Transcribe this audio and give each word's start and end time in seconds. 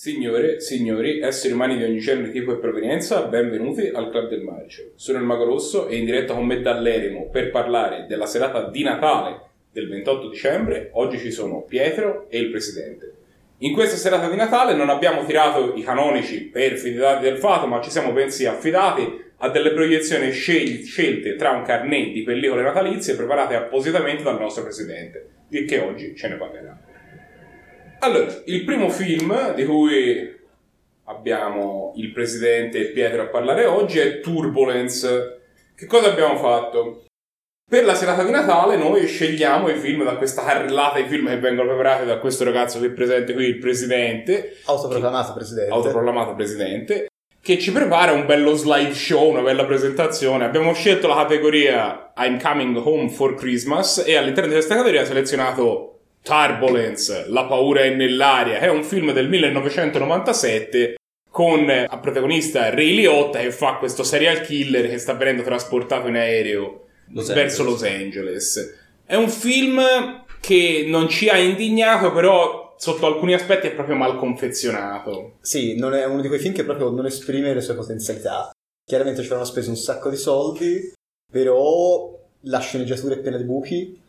Signore, 0.00 0.60
signori, 0.60 1.18
esseri 1.18 1.52
umani 1.52 1.76
di 1.76 1.82
ogni 1.82 1.98
genere, 1.98 2.30
tipo 2.30 2.52
e 2.52 2.58
provenienza, 2.58 3.22
benvenuti 3.22 3.88
al 3.92 4.10
Club 4.10 4.28
del 4.28 4.42
Marcio. 4.42 4.92
Sono 4.94 5.18
il 5.18 5.24
Mago 5.24 5.42
Rosso 5.42 5.88
e 5.88 5.96
in 5.96 6.04
diretta 6.04 6.34
con 6.34 6.46
me 6.46 6.60
dall'Eremo 6.60 7.28
per 7.30 7.50
parlare 7.50 8.06
della 8.06 8.26
serata 8.26 8.68
di 8.68 8.84
Natale 8.84 9.40
del 9.72 9.88
28 9.88 10.28
dicembre. 10.28 10.90
Oggi 10.92 11.18
ci 11.18 11.32
sono 11.32 11.62
Pietro 11.62 12.26
e 12.28 12.38
il 12.38 12.48
Presidente. 12.50 13.12
In 13.58 13.72
questa 13.72 13.96
serata 13.96 14.30
di 14.30 14.36
Natale 14.36 14.74
non 14.74 14.88
abbiamo 14.88 15.24
tirato 15.24 15.74
i 15.74 15.82
canonici 15.82 16.42
per 16.44 16.76
fidati 16.76 17.24
del 17.24 17.38
fato, 17.38 17.66
ma 17.66 17.80
ci 17.80 17.90
siamo 17.90 18.12
bensì 18.12 18.46
affidati 18.46 19.24
a 19.38 19.48
delle 19.48 19.72
proiezioni 19.72 20.30
scel- 20.30 20.84
scelte 20.84 21.34
tra 21.34 21.50
un 21.50 21.64
carnet 21.64 22.12
di 22.12 22.22
pellicole 22.22 22.62
natalizie 22.62 23.16
preparate 23.16 23.56
appositamente 23.56 24.22
dal 24.22 24.38
nostro 24.38 24.62
Presidente, 24.62 25.28
di 25.48 25.64
che 25.64 25.80
oggi 25.80 26.14
ce 26.14 26.28
ne 26.28 26.36
parlerà. 26.36 26.86
Allora, 28.00 28.32
il 28.44 28.64
primo 28.64 28.90
film 28.90 29.54
di 29.54 29.64
cui 29.64 30.36
abbiamo 31.04 31.92
il 31.96 32.12
presidente 32.12 32.90
Pietro 32.92 33.22
a 33.22 33.26
parlare 33.26 33.64
oggi 33.64 33.98
è 33.98 34.20
Turbulence. 34.20 35.40
Che 35.74 35.86
cosa 35.86 36.08
abbiamo 36.08 36.36
fatto? 36.36 37.04
Per 37.68 37.84
la 37.84 37.94
serata 37.94 38.22
di 38.22 38.30
Natale 38.30 38.76
noi 38.76 39.06
scegliamo 39.06 39.68
i 39.68 39.74
film 39.74 40.04
da 40.04 40.16
questa 40.16 40.44
carrellata 40.44 41.00
di 41.00 41.08
film 41.08 41.28
che 41.28 41.38
vengono 41.38 41.68
preparati 41.68 42.06
da 42.06 42.18
questo 42.18 42.44
ragazzo 42.44 42.80
che 42.80 42.86
è 42.86 42.90
presente 42.90 43.34
qui, 43.34 43.46
il 43.46 43.58
presidente. 43.58 44.58
Autoproclamato 44.66 45.32
presidente. 45.32 45.72
Autoproclamato 45.72 46.34
presidente. 46.34 47.06
Che 47.40 47.58
ci 47.58 47.72
prepara 47.72 48.12
un 48.12 48.26
bello 48.26 48.54
slideshow, 48.54 49.28
una 49.28 49.42
bella 49.42 49.64
presentazione. 49.64 50.44
Abbiamo 50.44 50.72
scelto 50.72 51.08
la 51.08 51.16
categoria 51.16 52.12
I'm 52.16 52.40
Coming 52.40 52.76
Home 52.76 53.08
for 53.08 53.34
Christmas 53.34 54.04
e 54.06 54.16
all'interno 54.16 54.48
di 54.48 54.54
questa 54.54 54.76
categoria 54.76 55.02
ha 55.02 55.06
selezionato 55.06 55.97
Turbulence, 56.22 57.26
La 57.28 57.44
paura 57.46 57.82
è 57.82 57.94
nell'aria, 57.94 58.58
è 58.58 58.68
un 58.68 58.84
film 58.84 59.12
del 59.12 59.28
1997 59.28 60.96
con 61.30 61.68
a 61.70 61.98
protagonista 61.98 62.70
Ray 62.70 62.94
Liotta 62.94 63.38
che 63.38 63.52
fa 63.52 63.76
questo 63.76 64.02
serial 64.02 64.40
killer 64.40 64.88
che 64.88 64.98
sta 64.98 65.14
venendo 65.14 65.42
trasportato 65.42 66.08
in 66.08 66.16
aereo 66.16 66.86
Los 67.12 67.32
verso 67.32 67.62
Angeles. 67.62 67.80
Los 67.80 67.90
Angeles. 67.90 68.78
È 69.04 69.14
un 69.14 69.28
film 69.28 69.80
che 70.40 70.84
non 70.86 71.08
ci 71.08 71.28
ha 71.28 71.38
indignato, 71.38 72.12
però 72.12 72.74
sotto 72.76 73.06
alcuni 73.06 73.34
aspetti 73.34 73.66
è 73.66 73.74
proprio 73.74 73.96
mal 73.96 74.16
confezionato. 74.16 75.36
Sì, 75.40 75.76
non 75.76 75.94
è 75.94 76.04
uno 76.06 76.20
di 76.20 76.28
quei 76.28 76.40
film 76.40 76.54
che 76.54 76.64
proprio 76.64 76.90
non 76.90 77.06
esprime 77.06 77.54
le 77.54 77.60
sue 77.60 77.74
potenzialità. 77.74 78.50
Chiaramente 78.84 79.22
ci 79.22 79.32
hanno 79.32 79.44
speso 79.44 79.70
un 79.70 79.76
sacco 79.76 80.10
di 80.10 80.16
soldi, 80.16 80.92
però 81.30 82.16
la 82.42 82.60
sceneggiatura 82.60 83.14
è 83.14 83.18
piena 83.18 83.36
di 83.36 83.44
buchi, 83.44 84.00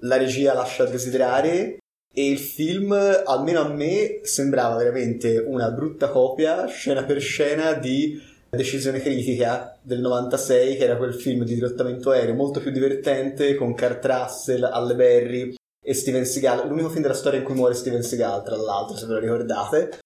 la 0.00 0.16
regia 0.16 0.54
lascia 0.54 0.84
desiderare 0.84 1.78
e 2.12 2.30
il 2.30 2.38
film, 2.38 2.92
almeno 2.92 3.60
a 3.60 3.68
me, 3.68 4.20
sembrava 4.22 4.76
veramente 4.76 5.36
una 5.38 5.70
brutta 5.70 6.08
copia, 6.08 6.66
scena 6.66 7.04
per 7.04 7.20
scena, 7.20 7.74
di 7.74 8.34
Decisione 8.48 9.00
critica 9.00 9.76
del 9.82 10.00
96, 10.00 10.76
che 10.76 10.84
era 10.84 10.96
quel 10.96 11.12
film 11.14 11.44
di 11.44 11.54
dirottamento 11.54 12.10
aereo 12.10 12.34
molto 12.34 12.60
più 12.60 12.70
divertente, 12.70 13.54
con 13.54 13.74
Kurt 13.74 14.04
Russell, 14.06 14.62
Halle 14.64 14.94
Berry 14.94 15.54
e 15.84 15.94
Steven 15.94 16.24
Seagal. 16.24 16.66
L'unico 16.68 16.88
film 16.88 17.02
della 17.02 17.14
storia 17.14 17.38
in 17.40 17.44
cui 17.44 17.54
muore 17.54 17.74
Steven 17.74 18.02
Seagal, 18.02 18.44
tra 18.44 18.56
l'altro, 18.56 18.96
se 18.96 19.04
ve 19.06 19.14
lo 19.14 19.18
ricordate. 19.18 19.98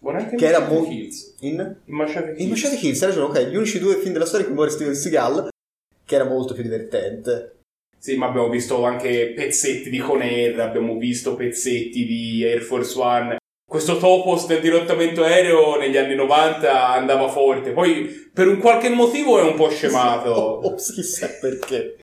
Buon 0.00 0.16
anche 0.16 0.36
Che 0.36 0.46
era 0.46 0.60
Machete 0.60 0.78
mo- 0.78 0.88
Kills. 0.88 1.34
In? 1.40 1.76
In 1.84 1.94
Machete 1.94 2.26
Kills. 2.26 2.40
In 2.40 2.48
Machete 2.50 2.76
Kills, 2.76 3.02
hai 3.02 3.08
ragione, 3.08 3.26
ok, 3.26 3.46
gli 3.48 3.56
unici 3.56 3.78
due 3.80 3.96
film 3.96 4.12
della 4.12 4.26
storia 4.26 4.46
in 4.46 4.52
cui 4.52 4.54
muore 4.54 4.70
Steven 4.70 4.94
Seagal, 4.94 5.48
che 6.04 6.14
era 6.14 6.24
molto 6.24 6.54
più 6.54 6.62
divertente. 6.62 7.55
Sì, 7.98 8.16
ma 8.16 8.26
abbiamo 8.26 8.48
visto 8.48 8.84
anche 8.84 9.32
pezzetti 9.34 9.90
di 9.90 9.98
Conair, 9.98 10.60
abbiamo 10.60 10.96
visto 10.96 11.34
pezzetti 11.34 12.04
di 12.04 12.44
Air 12.44 12.60
Force 12.60 12.98
One. 12.98 13.36
Questo 13.68 13.98
topos 13.98 14.46
del 14.46 14.60
dirottamento 14.60 15.24
aereo 15.24 15.76
negli 15.76 15.96
anni 15.96 16.14
90 16.14 16.88
andava 16.88 17.28
forte, 17.28 17.72
poi 17.72 18.30
per 18.32 18.46
un 18.46 18.58
qualche 18.58 18.88
motivo 18.90 19.40
è 19.40 19.42
un 19.42 19.56
po' 19.56 19.68
scemato. 19.70 20.32
Ops, 20.66 20.92
chissà 20.92 21.28
perché. 21.40 21.98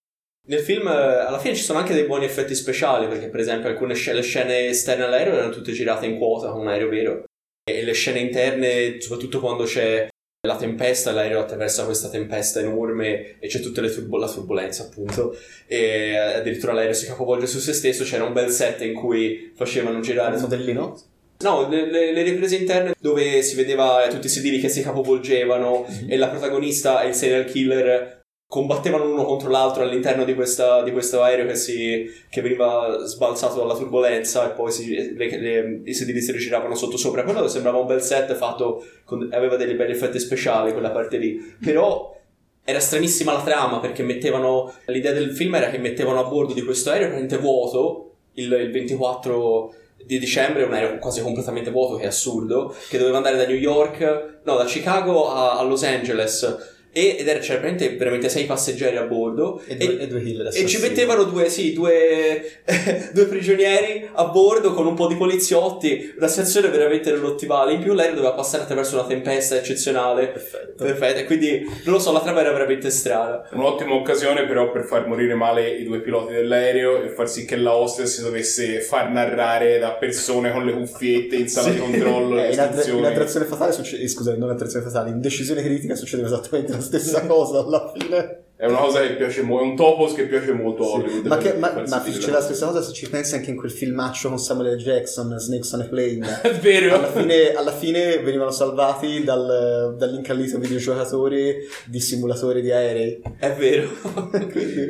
Nel 0.46 0.59
film, 0.59 0.88
eh, 0.88 0.92
alla 0.92 1.40
fine 1.40 1.56
ci 1.56 1.64
sono 1.64 1.80
anche 1.80 1.94
dei 1.94 2.03
buoni 2.03 2.26
effetti 2.26 2.53
speciali, 2.53 3.08
perché 3.08 3.30
per 3.30 3.40
esempio 3.40 3.70
alcune 3.70 3.94
scene, 3.94 4.18
le 4.18 4.24
scene 4.24 4.66
esterne 4.68 5.06
all'aereo 5.06 5.36
erano 5.36 5.53
tutte 5.53 5.72
girate 5.72 6.06
in 6.06 6.18
quota 6.18 6.52
con 6.52 6.62
un 6.62 6.68
aereo 6.68 6.90
vero. 6.90 7.24
E 7.64 7.82
le 7.82 7.94
scene 7.94 8.20
interne, 8.20 9.00
soprattutto 9.00 9.40
quando 9.40 9.64
c'è 9.64 10.09
la 10.46 10.58
tempesta, 10.58 11.14
l'aereo 11.14 11.40
attraversa 11.40 11.86
questa 11.86 12.09
tempesta 12.09 12.59
enorme 12.59 13.40
e 13.40 13.48
c'è 13.48 13.62
tutta 13.62 13.81
turbo- 13.88 14.18
la 14.18 14.28
turbolenza, 14.30 14.84
appunto. 14.84 15.38
E 15.68 16.18
addirittura 16.18 16.74
l'aereo 16.74 16.94
si 16.94 17.06
capovolge 17.06 17.48
su 17.48 17.59
se 17.59 17.72
stesso. 17.72 18.04
C'era 18.04 18.26
un 18.26 18.34
bel 18.34 18.50
set 18.50 18.82
in 18.82 18.94
cui 18.94 19.53
facevano 19.56 20.02
girare 20.02 20.36
Un 20.36 20.42
modellino? 20.42 21.00
No, 21.44 21.70
le, 21.70 21.90
le- 21.90 22.12
le 22.12 22.22
riprese 22.24 22.58
interne 22.58 22.94
dove 23.00 23.42
si 23.42 23.56
vedeva 23.56 24.06
tutti 24.09 24.26
i 24.28 24.30
sedili 24.30 24.59
che 24.59 24.68
si 24.68 24.82
capovolgevano 24.82 25.86
e 26.08 26.18
la 26.18 26.28
protagonista 26.28 27.03
e 27.03 27.08
il 27.09 27.14
serial 27.16 27.46
killer 27.46 28.22
combattevano 28.53 29.06
l'uno 29.06 29.25
contro 29.25 29.50
l'altro 29.50 29.81
all'interno 29.81 30.24
di, 30.25 30.36
questa- 30.36 30.84
di 30.84 30.91
questo 30.91 31.24
aereo 31.24 31.47
che, 31.47 31.56
si, 31.56 32.06
che 32.30 32.40
veniva 32.44 33.00
sbalzato 33.03 33.58
dalla 33.58 33.74
turbolenza 33.74 34.47
e 34.47 34.53
poi 34.53 34.72
si- 34.72 35.16
le- 35.16 35.40
le- 35.40 35.81
i 35.86 35.94
sedili 35.96 36.22
si 36.22 36.31
rigiravano 36.31 36.75
sotto 36.75 36.96
sopra. 36.96 37.24
Quello 37.24 37.47
sembrava 37.47 37.80
un 37.80 37.88
bel 37.88 38.03
set 38.03 38.31
fatto, 38.36 38.86
con- 39.06 39.28
aveva 39.31 39.56
dei 39.56 39.74
belli 39.74 39.94
effetti 39.94 40.19
speciali 40.19 40.72
quella 40.72 40.91
parte 40.91 41.18
lì. 41.18 41.36
Però 41.66 42.16
era 42.64 42.80
stranissima 42.80 43.34
la 43.34 43.41
trama 43.41 43.80
perché 43.80 44.03
mettevano, 44.03 44.72
l'idea 44.85 45.14
del 45.14 45.31
film 45.31 45.56
era 45.56 45.72
che 45.72 45.80
mettevano 45.80 46.20
a 46.20 46.25
bordo 46.30 46.53
di 46.53 46.62
questo 46.62 46.91
aereo 46.91 47.08
praticamente 47.08 47.44
vuoto 47.44 48.12
il, 48.34 48.52
il 48.52 48.70
24 48.72 49.74
di 50.06 50.20
dicembre 50.20 50.62
un 50.64 50.74
aereo 50.74 51.00
quasi 51.00 51.24
completamente 51.24 51.72
vuoto, 51.72 51.96
che 51.96 52.03
è 52.03 52.08
assurdo, 52.08 52.75
che 52.88 53.00
doveva 53.00 53.18
andare 53.18 53.35
da 53.35 53.47
New 53.47 53.56
York, 53.56 54.41
no, 54.44 54.58
da 54.58 54.66
Chicago 54.66 55.31
a, 55.31 55.58
a 55.58 55.64
Los 55.64 55.84
Angeles. 55.84 56.72
E, 56.94 57.18
ed 57.20 57.28
era 57.28 57.40
c'era 57.40 57.59
veramente, 57.59 57.96
veramente 57.96 58.30
sei 58.30 58.46
passeggeri 58.46 58.98
a 58.98 59.04
bordo. 59.04 59.62
E 59.66 59.76
due, 59.76 60.00
e 60.00 60.08
due 60.08 60.22
killer 60.24 60.52
e 60.54 60.66
ci 60.68 60.80
mettevano 60.80 61.24
due, 61.24 61.50
sì, 61.50 61.74
due, 61.74 62.62
due 63.12 63.26
prigionieri 63.26 64.08
a 64.14 64.26
bordo 64.26 64.74
con 64.74 64.86
un 64.86 64.94
po' 64.94 65.08
di 65.08 65.16
poliziotti, 65.16 66.14
una 66.18 66.28
situazione 66.28 66.70
veramente 66.70 67.12
nell'ottimale. 67.12 67.74
In 67.74 67.82
più 67.82 67.94
l'aereo 67.94 68.16
doveva 68.16 68.34
passare 68.34 68.64
attraverso 68.64 68.96
una 68.96 69.08
tempesta 69.08 69.56
eccezionale. 69.56 70.28
Perfetto. 70.28 70.84
Perfetto, 70.84 71.20
e 71.20 71.24
quindi 71.26 71.62
non 71.86 71.96
lo 71.96 72.00
so, 72.00 72.12
la 72.12 72.22
trama 72.22 72.42
era 72.42 72.52
veramente 72.52 72.90
strana. 72.90 73.48
Un'ottima 73.53 73.94
occasione 73.96 74.46
però 74.46 74.72
per 74.72 74.84
far 74.86 75.08
morire 75.08 75.34
male 75.34 75.70
i 75.70 75.84
due 75.84 76.00
piloti 76.00 76.34
dell'aereo 76.34 77.02
e 77.03 77.09
far 77.09 77.28
sì 77.30 77.46
che 77.46 77.56
la 77.56 77.76
hostess 77.76 78.16
si 78.18 78.22
dovesse 78.22 78.82
far 78.82 79.09
narrare 79.09 79.80
da 79.80 79.94
persone 79.94 80.52
con 80.52 80.64
le 80.66 80.74
cuffiette 80.74 81.36
in 81.36 81.48
sala 81.48 81.70
di 81.70 81.80
controllo 81.80 82.38
Eh, 82.44 82.52
in, 82.53 82.59
attra- 82.59 82.66
istruzioni. 82.80 83.00
in 83.00 83.06
attrazione 83.06 83.46
fatale 83.46 83.72
succede, 83.72 84.08
scusate, 84.08 84.38
non 84.38 84.50
attrazione 84.50 84.86
fatale, 84.86 85.09
in 85.09 85.22
decisione 85.22 85.62
critica 85.64 85.96
succede 85.96 86.24
esattamente 86.24 86.72
la 86.72 86.82
stessa 86.84 87.26
cosa 87.28 87.60
alla 87.60 87.92
fine. 87.96 88.38
È 88.56 88.68
una 88.68 88.78
cosa 88.78 89.02
che 89.02 89.16
piace 89.16 89.42
molto, 89.42 89.66
è 89.66 89.68
un 89.68 89.76
topos 89.76 90.14
che 90.14 90.26
piace 90.26 90.54
molto 90.54 90.84
a 90.84 90.86
Sì. 90.86 90.94
Hollywood. 90.94 91.26
Ma, 91.26 91.38
che, 91.38 91.54
ma, 91.54 91.74
ma 91.86 92.02
c'è 92.02 92.32
la 92.32 92.40
stessa 92.40 92.68
cosa 92.68 92.82
se 92.82 92.94
ci 92.94 93.10
pensi 93.10 93.36
anche 93.36 93.50
in 93.50 93.58
quel 93.58 93.72
filmaccio 93.72 94.30
con 94.30 94.38
Samuel 94.40 94.76
L. 94.76 94.78
Jackson, 94.78 95.38
Snakes 95.38 95.72
on 95.74 95.82
a 95.82 95.84
Plane. 95.86 96.40
È 96.42 96.52
vero. 96.60 96.96
Alla 96.96 97.12
fine, 97.12 97.54
alla 97.56 97.72
fine 97.74 98.20
venivano 98.20 98.52
salvati 98.52 99.24
dal, 99.24 99.96
dall'incallito 99.98 100.60
videogiocatore 100.60 101.56
di 101.88 102.00
simulatori 102.00 102.62
di 102.62 102.72
aerei. 102.72 103.22
È 103.38 103.52
vero. 103.54 103.90
Quindi- 104.32 104.88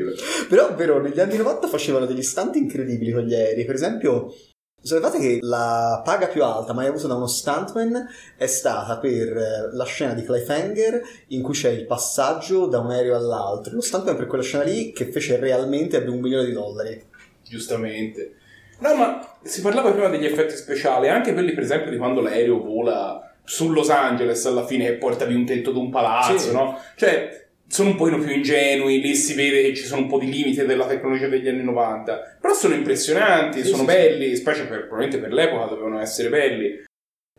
Però, 0.50 0.75
vero, 0.75 1.02
negli 1.02 1.20
anni 1.20 1.38
90 1.38 1.68
facevano 1.68 2.06
degli 2.06 2.20
istanti 2.20 2.60
incredibili 2.60 3.12
con 3.12 3.24
gli 3.24 3.34
aerei. 3.34 3.66
Per 3.66 3.74
esempio, 3.74 4.36
sapevate 4.83 5.17
che 5.19 5.39
la 5.41 6.01
paga 6.03 6.27
più 6.27 6.44
alta 6.44 6.73
mai 6.73 6.88
avuta 6.88 7.07
da 7.07 7.16
uno 7.16 7.27
stuntman 7.27 8.07
è 8.38 8.45
stata 8.45 8.97
per 8.97 9.38
eh, 9.38 9.69
la 9.75 9.85
scena 9.85 10.13
di 10.13 10.23
Cliffhanger 10.23 11.01
in 11.27 11.41
cui 11.41 11.53
c'è 11.53 11.69
il 11.69 11.85
passaggio 11.85 12.67
da 12.67 12.79
un 12.79 12.91
aereo 12.91 13.16
all'altro. 13.16 13.73
Lo 13.75 13.81
stuntman 13.81 14.16
per 14.16 14.27
quella 14.27 14.44
scena 14.44 14.63
lì 14.63 14.91
che 14.91 15.05
fece 15.05 15.38
realmente 15.39 15.97
ebbe 15.97 16.09
un 16.09 16.19
milione 16.19 16.45
di 16.45 16.51
dollari. 16.53 17.01
Giustamente. 17.47 18.35
No, 18.79 18.95
ma 18.95 19.35
si 19.44 19.61
parlava 19.61 19.91
prima 19.91 20.09
degli 20.09 20.25
effetti 20.25 20.55
speciali, 20.55 21.07
anche 21.07 21.33
quelli 21.33 21.53
per 21.53 21.63
esempio 21.63 21.91
di 21.91 21.97
quando 21.97 22.21
l'aereo 22.21 22.61
vola 22.61 23.33
su 23.45 23.71
Los 23.71 23.89
Angeles 23.89 24.45
alla 24.45 24.65
fine 24.65 24.86
che 24.86 24.94
porta 24.94 25.25
via 25.25 25.38
un 25.38 25.45
tetto 25.45 25.71
di 25.71 25.77
un 25.77 25.89
palazzo, 25.89 26.38
Sì. 26.38 26.51
no? 26.51 26.77
Cioè, 26.95 27.43
sono 27.74 27.90
un 27.90 27.96
pochino 27.96 28.20
più 28.20 28.31
ingenui, 28.31 29.02
lì 29.02 29.16
si 29.16 29.34
vede 29.34 29.64
che 29.64 29.74
ci 29.74 29.86
sono 29.86 30.02
un 30.02 30.08
po' 30.08 30.20
di 30.20 30.31
limite 30.31 30.64
della 30.64 30.86
tecnologia 30.86 31.28
degli 31.28 31.48
anni 31.48 31.64
90, 31.64 32.38
però 32.40 32.54
sono 32.54 32.75
impressionanti, 32.75 33.64
Sì, 33.64 33.70
sono 33.70 33.80
sì, 33.80 33.86
belli, 33.86 34.36
specie 34.36 34.66
per, 34.66 34.86
probabilmente 34.86 35.18
per 35.18 35.34
l'epoca 35.34 35.66
dovevano 35.66 36.00
essere 36.00 36.30
belli. 36.30 36.84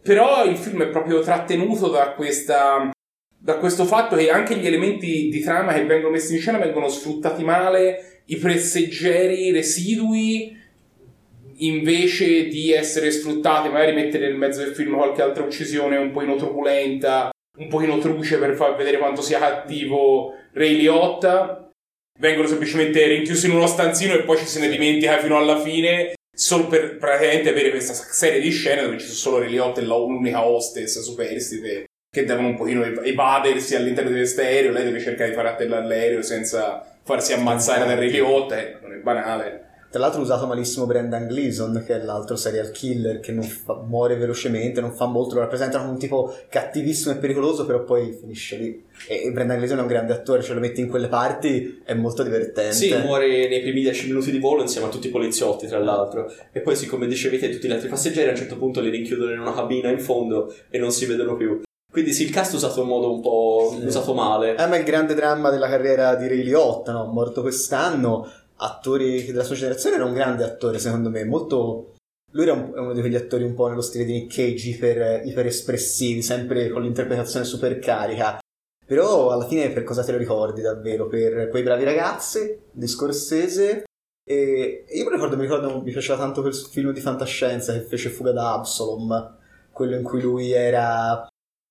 Però 0.03 0.45
il 0.45 0.57
film 0.57 0.83
è 0.83 0.89
proprio 0.89 1.21
trattenuto 1.21 1.89
da 1.89 2.15
questa 2.15 2.91
da 3.39 3.59
questo 3.59 3.85
fatto 3.85 4.17
che 4.17 4.31
anche 4.31 4.57
gli 4.57 4.67
elementi 4.67 5.29
di 5.29 5.41
trama 5.41 5.75
che 5.75 5.85
vengono 5.85 6.15
messi 6.15 6.35
in 6.35 6.41
scena 6.41 6.59
vengono 6.59 6.89
sfruttati 6.89 7.45
male, 7.45 8.23
i 8.25 8.37
presseggeri 8.37 9.53
residui 9.53 10.57
invece 11.59 12.49
di 12.49 12.73
essere 12.73 13.11
sfruttati, 13.11 13.69
magari 13.69 13.93
mettere 13.93 14.27
nel 14.27 14.37
mezzo 14.37 14.65
del 14.65 14.75
film 14.75 14.97
qualche 14.97 15.23
altra 15.23 15.45
uccisione 15.45 15.97
un 15.97 16.11
pochino 16.11 16.37
truculenta, 16.37 17.31
un 17.59 17.69
pochino 17.69 17.99
truce 17.99 18.39
per 18.39 18.55
far 18.55 18.75
vedere 18.77 18.99
quanto 18.99 19.23
sia 19.23 19.39
cattivo 19.39 20.35
Ray 20.53 20.77
Liotta, 20.77 21.71
vengono 22.19 22.47
semplicemente 22.47 23.07
rinchiusi 23.07 23.47
in 23.47 23.57
uno 23.57 23.67
stanzino 23.67 24.15
e 24.15 24.23
poi 24.23 24.39
ci 24.39 24.47
se 24.47 24.61
ne 24.61 24.69
dimentica 24.69 25.19
fino 25.19 25.37
alla 25.37 25.61
fine 25.61 26.15
solo 26.35 26.67
per 26.67 26.97
praticamente 26.97 27.51
avere 27.51 27.71
questa 27.71 27.93
serie 27.93 28.41
di 28.41 28.51
scene 28.51 28.83
dove 28.83 28.99
ci 28.99 29.07
sono 29.07 29.17
solo 29.17 29.39
Ray 29.39 29.51
Liotta 29.51 29.81
e 29.81 29.85
l'unica 29.85 30.45
hostess 30.45 31.01
superstite 31.01 31.87
che 32.11 32.25
devono 32.25 32.49
un 32.49 32.57
pochino 32.57 32.85
ev- 32.85 33.05
evadersi 33.05 33.75
all'interno 33.75 34.11
di 34.11 34.17
questo 34.17 34.41
aereo, 34.41 34.71
lei 34.71 34.85
deve 34.85 35.01
cercare 35.01 35.31
di 35.31 35.35
far 35.35 35.47
atterrare 35.47 35.87
l'aereo 35.87 36.23
senza 36.23 36.85
farsi 37.03 37.33
ammazzare 37.33 37.87
da 37.87 37.95
Ray 37.95 38.11
Liotta, 38.11 38.57
eh, 38.57 38.79
non 38.81 38.93
è 38.93 38.97
banale. 38.97 39.64
Tra 39.95 40.03
l'altro 40.03 40.23
ha 40.23 40.25
usato 40.25 40.49
malissimo 40.49 40.87
Brendan 40.87 41.29
Gleeson, 41.29 41.85
che 41.87 41.95
è 41.95 42.03
l'altro 42.05 42.35
serial 42.35 42.73
killer 42.73 43.21
che 43.21 43.31
non 43.31 43.45
fa- 43.45 43.81
muore 43.87 44.17
velocemente, 44.17 44.81
non 44.81 44.91
fa 44.91 45.07
molto, 45.07 45.37
lo 45.37 45.43
rappresentano 45.43 45.85
come 45.85 45.95
un 45.95 46.01
tipo 46.01 46.35
cattivissimo 46.49 47.15
e 47.15 47.19
pericoloso, 47.19 47.65
però 47.65 47.85
poi 47.85 48.13
finisce 48.13 48.57
lì. 48.57 48.85
E, 49.07 49.27
e 49.27 49.31
Brendan 49.31 49.59
Gleeson 49.59 49.79
è 49.79 49.83
un 49.83 49.87
grande 49.87 50.13
attore, 50.13 50.43
ce 50.43 50.53
lo 50.53 50.59
metti 50.59 50.81
in 50.81 50.89
quelle 50.89 51.07
parti, 51.07 51.81
è 51.85 51.95
molto 51.95 52.25
divertente. 52.25 52.73
Sì, 52.75 52.93
muore 52.93 53.47
nei 53.47 53.61
primi 53.61 53.83
10 53.83 54.09
minuti 54.09 54.33
di 54.33 54.41
volo 54.41 54.63
insieme 54.63 54.89
a 54.89 54.91
tutti 54.91 55.07
i 55.07 55.11
poliziotti, 55.11 55.69
tra 55.69 55.79
l'altro. 55.79 56.29
E 56.51 56.59
poi, 56.59 56.75
siccome 56.75 57.07
dicevi 57.07 57.39
te, 57.39 57.51
tutti 57.51 57.69
gli 57.69 57.73
altri 57.73 57.89
passeggeri 57.89 58.27
a 58.27 58.31
un 58.33 58.37
certo 58.37 58.57
punto 58.57 58.81
li 58.81 58.91
rinchiudono 58.91 59.31
in 59.31 59.39
una 59.39 59.55
cabina 59.55 59.91
in 59.91 60.01
fondo 60.01 60.53
e 60.71 60.79
non 60.79 60.91
si 60.91 61.07
vedono 61.07 61.37
più. 61.37 61.61
Quindi 61.95 62.13
sì, 62.13 62.25
il 62.25 62.31
cast 62.31 62.51
è 62.51 62.57
usato 62.57 62.83
in 62.83 62.89
modo 62.89 63.13
un 63.13 63.21
po' 63.21 63.77
Sì. 63.79 63.87
usato 63.87 64.15
male. 64.15 64.57
Eh, 64.57 64.67
ma 64.67 64.77
il 64.77 64.83
grande 64.83 65.15
dramma 65.15 65.51
della 65.51 65.69
carriera 65.69 66.17
di 66.17 66.27
Ray 66.27 66.43
Liotta, 66.43 66.91
no? 66.91 67.05
morto 67.05 67.41
quest'anno, 67.41 68.29
attori 68.57 69.25
della 69.25 69.45
sua 69.45 69.55
generazione 69.55 69.97
era 69.97 70.05
un 70.05 70.15
grande 70.15 70.45
attore 70.45 70.79
secondo 70.79 71.11
me, 71.11 71.25
molto... 71.25 71.93
Lui 72.33 72.45
era 72.45 72.53
un- 72.53 72.73
uno 72.75 72.93
di 72.93 73.01
quegli 73.01 73.15
attori 73.15 73.45
un 73.45 73.55
po' 73.55 73.69
nello 73.69 73.81
stile 73.81 74.05
di 74.05 74.13
Nick 74.13 74.35
Cage, 74.35 74.69
iper, 74.71 75.25
iper 75.25 75.47
espressivi, 75.47 76.21
sempre 76.21 76.69
con 76.69 76.83
l'interpretazione 76.83 77.45
super 77.45 77.79
carica. 77.79 78.39
Però 78.85 79.31
alla 79.31 79.47
fine 79.47 79.71
per 79.71 79.85
cosa 79.85 80.03
te 80.03 80.13
lo 80.13 80.19
ricordi 80.19 80.61
davvero? 80.61 81.07
Per 81.07 81.49
quei 81.49 81.63
bravi 81.63 81.85
ragazzi 81.85 82.59
di 82.73 82.87
Scorsese? 82.89 83.85
E 84.27 84.85
io 84.89 85.05
mi 85.05 85.11
ricordo, 85.11 85.37
mi 85.37 85.43
ricordo, 85.43 85.81
mi 85.81 85.93
piaceva 85.93 86.19
tanto 86.19 86.41
quel 86.41 86.55
film 86.55 86.93
di 86.93 87.01
fantascienza 87.01 87.73
che 87.73 87.83
fece 87.83 88.09
Fuga 88.09 88.33
da 88.33 88.55
Absalom, 88.55 89.39
quello 89.71 89.97
in 89.97 90.03
cui 90.03 90.21
lui 90.21 90.51
era 90.51 91.27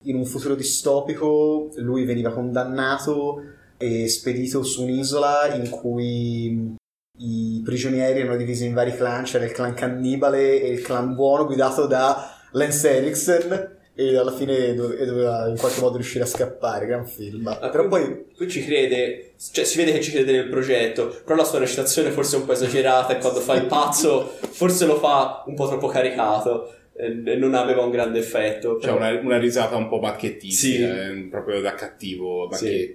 in 0.05 0.15
un 0.15 0.25
futuro 0.25 0.55
distopico, 0.55 1.69
lui 1.77 2.05
veniva 2.05 2.31
condannato 2.31 3.41
e 3.77 4.07
spedito 4.07 4.63
su 4.63 4.83
un'isola 4.83 5.53
in 5.55 5.69
cui 5.69 6.75
i 7.19 7.61
prigionieri 7.63 8.19
erano 8.21 8.37
divisi 8.37 8.65
in 8.65 8.73
vari 8.73 8.95
clan, 8.95 9.23
c'era 9.23 9.45
il 9.45 9.51
clan 9.51 9.73
cannibale 9.73 10.61
e 10.61 10.69
il 10.69 10.81
clan 10.81 11.13
buono 11.15 11.45
guidato 11.45 11.85
da 11.85 12.37
Lance 12.51 12.89
Eriksen 12.97 13.71
e 13.95 14.17
alla 14.17 14.31
fine 14.31 14.73
do- 14.73 14.91
e 14.91 15.05
doveva 15.05 15.47
in 15.47 15.55
qualche 15.57 15.79
modo 15.79 15.97
riuscire 15.97 16.23
a 16.23 16.27
scappare, 16.27 16.87
gran 16.87 17.05
film. 17.05 17.45
Ah, 17.47 17.69
Però 17.69 17.87
poi 17.87 18.25
Qui 18.35 18.49
ci 18.49 18.65
crede, 18.65 19.33
cioè 19.51 19.63
si 19.63 19.77
vede 19.77 19.91
che 19.91 20.01
ci 20.01 20.09
crede 20.11 20.31
nel 20.31 20.49
progetto, 20.49 21.15
però 21.23 21.35
la 21.35 21.43
sua 21.43 21.59
recitazione 21.59 22.09
forse 22.09 22.35
è 22.35 22.39
un 22.39 22.45
po' 22.45 22.53
esagerata 22.53 23.15
e 23.15 23.19
quando 23.19 23.39
fa 23.41 23.53
il 23.53 23.65
pazzo 23.67 24.35
forse 24.49 24.85
lo 24.87 24.97
fa 24.97 25.43
un 25.45 25.53
po' 25.53 25.67
troppo 25.67 25.87
caricato 25.87 26.73
e 26.95 27.35
non 27.35 27.53
aveva 27.53 27.83
un 27.83 27.91
grande 27.91 28.17
effetto. 28.19 28.77
C'è 28.77 28.89
una, 28.91 29.11
una 29.19 29.37
risata 29.37 29.75
un 29.75 29.87
po' 29.87 29.99
bacchettistica, 29.99 30.87
Sì. 30.87 30.99
eh, 30.99 31.27
proprio 31.29 31.61
da 31.61 31.75
cattivo 31.75 32.49
Sì. 32.53 32.93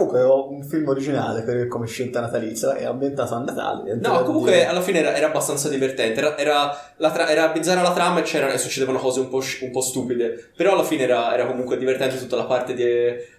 Comunque 0.00 0.22
ho 0.22 0.50
un 0.50 0.62
film 0.64 0.88
originale 0.88 1.42
per, 1.42 1.68
come 1.68 1.86
scelta 1.86 2.20
natalizia, 2.20 2.74
è 2.74 2.84
ambientato 2.84 3.34
a 3.34 3.38
Natale. 3.40 3.94
No, 3.96 4.22
comunque 4.22 4.52
dire. 4.52 4.66
alla 4.66 4.80
fine 4.80 5.00
era, 5.00 5.14
era 5.14 5.26
abbastanza 5.26 5.68
divertente. 5.68 6.18
Era, 6.20 6.38
era, 6.38 6.92
la 6.96 7.10
tra- 7.10 7.28
era 7.28 7.48
bizzarra 7.48 7.82
la 7.82 7.92
trama 7.92 8.20
e, 8.20 8.22
c'era- 8.22 8.50
e 8.52 8.58
succedevano 8.58 8.98
cose 8.98 9.20
un 9.20 9.28
po', 9.28 9.42
un 9.60 9.70
po' 9.70 9.80
stupide. 9.82 10.50
Però 10.56 10.72
alla 10.72 10.84
fine 10.84 11.02
era, 11.02 11.34
era 11.34 11.46
comunque 11.46 11.76
divertente 11.76 12.18
tutta 12.18 12.36
la 12.36 12.44
parte 12.44 12.72
di, 12.74 12.84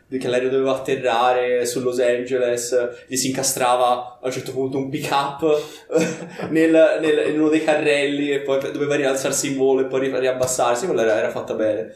di 0.07 0.17
che 0.19 0.27
l'aereo 0.27 0.49
doveva 0.49 0.75
atterrare 0.75 1.65
su 1.65 1.81
Los 1.81 1.99
Angeles. 1.99 3.05
Gli 3.07 3.15
si 3.15 3.29
incastrava 3.29 4.19
a 4.21 4.25
un 4.25 4.31
certo 4.31 4.51
punto 4.51 4.77
un 4.77 4.89
pick 4.89 5.09
up 5.11 5.43
nel, 6.49 6.99
nel- 7.01 7.29
in 7.33 7.39
uno 7.39 7.49
dei 7.49 7.63
carrelli 7.63 8.31
e 8.31 8.41
poi 8.41 8.59
doveva 8.71 8.95
rialzarsi 8.95 9.51
in 9.51 9.57
volo 9.57 9.81
e 9.81 9.85
poi 9.85 10.01
ri- 10.01 10.19
riabbassarsi. 10.19 10.85
Quella 10.85 11.01
era, 11.01 11.17
era 11.17 11.29
fatta 11.31 11.53
bene. 11.55 11.91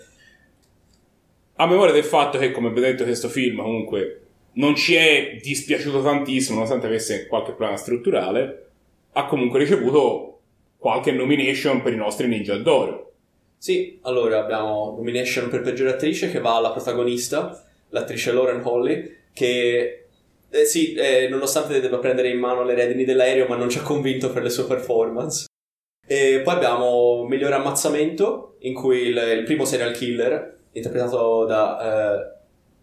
A 1.57 1.67
memoria 1.67 1.93
del 1.93 2.03
fatto 2.03 2.37
che, 2.37 2.51
come 2.51 2.67
abbiamo 2.67 2.87
detto, 2.87 3.03
questo 3.05 3.29
film 3.29 3.61
comunque 3.61 4.24
non 4.55 4.75
ci 4.75 4.95
è 4.95 5.37
dispiaciuto 5.41 6.01
tantissimo, 6.01 6.55
nonostante 6.55 6.87
avesse 6.87 7.27
qualche 7.27 7.51
problema 7.51 7.77
strutturale, 7.77 8.67
ha 9.13 9.25
comunque 9.25 9.59
ricevuto 9.59 10.39
qualche 10.77 11.11
nomination 11.11 11.81
per 11.81 11.93
i 11.93 11.97
nostri 11.97 12.27
Ninja 12.27 12.57
d'Oro. 12.57 13.13
Sì, 13.57 13.97
allora 14.03 14.39
abbiamo 14.39 14.93
nomination 14.95 15.49
per 15.49 15.61
peggiore 15.61 15.91
attrice 15.91 16.29
che 16.29 16.39
va 16.39 16.55
alla 16.55 16.71
protagonista, 16.71 17.65
l'attrice 17.89 18.31
Lauren 18.31 18.61
Holly, 18.63 19.15
che 19.33 20.05
eh, 20.49 20.65
sì, 20.65 20.93
eh, 20.93 21.27
nonostante 21.27 21.79
debba 21.79 21.97
prendere 21.97 22.29
in 22.29 22.39
mano 22.39 22.63
le 22.63 22.75
redini 22.75 23.03
dell'aereo, 23.03 23.47
ma 23.47 23.55
non 23.55 23.69
ci 23.69 23.79
ha 23.79 23.83
convinto 23.83 24.31
per 24.31 24.43
le 24.43 24.49
sue 24.49 24.65
performance. 24.65 25.45
E 26.07 26.41
poi 26.43 26.53
abbiamo 26.53 27.25
migliore 27.27 27.55
ammazzamento, 27.55 28.57
in 28.59 28.73
cui 28.73 29.07
il, 29.07 29.17
il 29.17 29.43
primo 29.43 29.65
serial 29.65 29.91
killer, 29.93 30.57
interpretato 30.73 31.45
da 31.45 31.79
eh, 31.79 32.37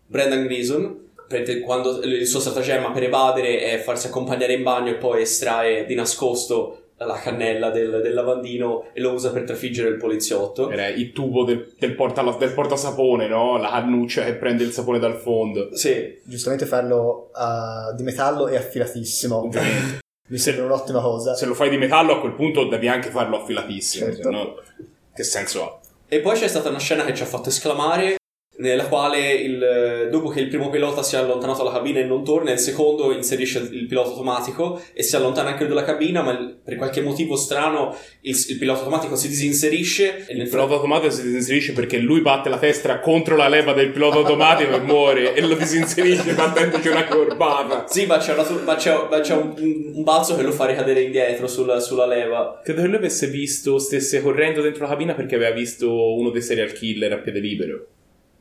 Brendan 0.07 0.47
Gleeson, 0.47 1.11
prende- 1.33 1.61
quando 1.61 2.03
il 2.03 2.27
suo 2.27 2.41
stratagemma 2.41 2.91
per 2.91 3.05
evadere 3.05 3.61
è 3.61 3.79
farsi 3.79 4.09
accompagnare 4.09 4.53
in 4.53 4.63
bagno 4.63 4.91
e 4.91 4.97
poi 4.97 5.23
estrae 5.23 5.87
di 5.87 5.95
nascosto 5.95 6.79
la 6.97 7.19
cannella 7.19 7.71
del, 7.71 8.01
del 8.01 8.15
lavandino 8.15 8.85
e 8.93 9.01
lo 9.01 9.13
usa 9.13 9.33
per 9.33 9.43
trafiggere 9.43 9.89
il 9.89 9.97
poliziotto. 9.97 10.71
Era 10.71 10.87
il 10.87 11.13
tubo 11.13 11.45
del, 11.45 11.73
del, 11.79 11.95
porta, 11.95 12.23
del 12.39 12.53
portasapone, 12.53 13.27
no? 13.27 13.57
La 13.57 13.71
cannuccia 13.71 14.25
che 14.25 14.35
prende 14.35 14.63
il 14.63 14.71
sapone 14.71 15.01
dal 15.01 15.17
fondo. 15.17 15.75
Sì, 15.75 16.21
Giustamente 16.23 16.65
farlo 16.65 17.31
ah, 17.33 17.93
di 17.97 18.05
metallo 18.05 18.47
è 18.47 18.57
affilatissimo. 18.57 19.37
Ovviamente. 19.37 19.99
Mi 20.29 20.39
sembra 20.39 20.65
un'ottima 20.65 21.01
cosa. 21.01 21.35
Se 21.35 21.45
lo 21.47 21.55
fai 21.55 21.71
di 21.71 21.77
metallo 21.77 22.13
a 22.13 22.21
quel 22.21 22.35
punto 22.35 22.69
devi 22.69 22.87
anche 22.87 23.11
farlo 23.11 23.41
affilatissimo, 23.41 24.07
Certo. 24.07 24.31
no 24.31 24.55
che 25.15 25.25
senso 25.25 25.65
ha? 25.65 25.81
E 26.09 26.21
poi 26.21 26.39
c'è 26.39 26.49
stata 26.49 26.69
una 26.69 26.79
scena 26.79 27.05
che 27.05 27.15
ci 27.15 27.23
ha 27.23 27.27
fatto 27.27 27.49
esclamare, 27.49 28.17
nella 28.63 28.87
quale 28.87 29.33
il- 29.33 30.09
dopo 30.11 30.29
che 30.29 30.41
il 30.41 30.49
primo 30.49 30.71
pilota 30.71 31.03
si 31.03 31.17
è 31.17 31.19
allontanato 31.19 31.63
dalla 31.65 31.75
cabina 31.77 31.99
e 32.01 32.05
non 32.05 32.25
torna, 32.25 32.53
il 32.53 32.59
secondo 32.59 33.13
inserisce 33.13 33.59
il, 33.59 33.75
il 33.75 33.87
pilota 33.87 34.11
automatico 34.11 34.81
e 34.95 35.03
si 35.03 35.17
allontana 35.17 35.51
anche 35.51 35.65
lui 35.65 35.75
dalla 35.75 35.85
cabina, 35.85 36.23
ma 36.23 36.31
il- 36.33 36.57
per 36.65 36.77
qualche 36.77 37.01
motivo 37.01 37.37
strano 37.37 37.95
il, 38.23 38.37
il 38.49 38.59
pilota 38.59 38.79
automatico 38.81 39.17
si 39.17 39.29
disinserisce 39.29 40.27
e 40.27 40.35
Il 40.35 40.49
pilota 40.49 40.75
automatico 40.75 41.11
si 41.13 41.23
disinserisce 41.23 41.73
perché 41.73 41.99
lui 41.99 42.21
batte 42.21 42.49
la 42.49 42.59
testa 42.59 43.01
contro 43.01 43.37
la 43.37 43.49
leva 43.49 43.73
del 43.73 43.91
pilota 43.91 44.19
automatico 44.19 44.75
e 44.77 44.81
muore 44.81 45.35
e 45.35 45.41
lo 45.41 45.55
disinserisce 45.55 46.33
battendoci 46.35 46.89
una 46.89 47.05
corbata. 47.07 47.87
Sì, 47.89 48.07
ma 48.07 48.19
c'è, 48.19 48.33
una 48.35 48.47
ma 48.65 48.75
c'è- 48.77 49.07
ma 49.11 49.21
c'è 49.21 49.35
un, 49.35 49.55
un 49.95 50.03
balzo 50.05 50.37
che 50.37 50.43
lo 50.43 50.53
fa 50.53 50.67
ricadere 50.67 51.03
indietro 51.03 51.47
sulla, 51.49 51.81
sulla 51.81 52.07
leva. 52.07 52.61
Credo 52.63 52.83
che 52.83 52.87
lui 52.87 52.97
avesse 52.97 53.27
visto, 53.27 53.79
stesse 53.79 54.23
correndo 54.23 54.61
dentro 54.63 54.83
la 54.85 54.91
cabina 54.91 55.15
perché 55.15 55.35
aveva 55.35 55.51
visto 55.55 56.15
uno 56.15 56.31
dei 56.31 56.43
serial 56.43 56.73
killer 56.73 57.13
a 57.13 57.17
piede 57.19 57.41
libero. 57.41 57.87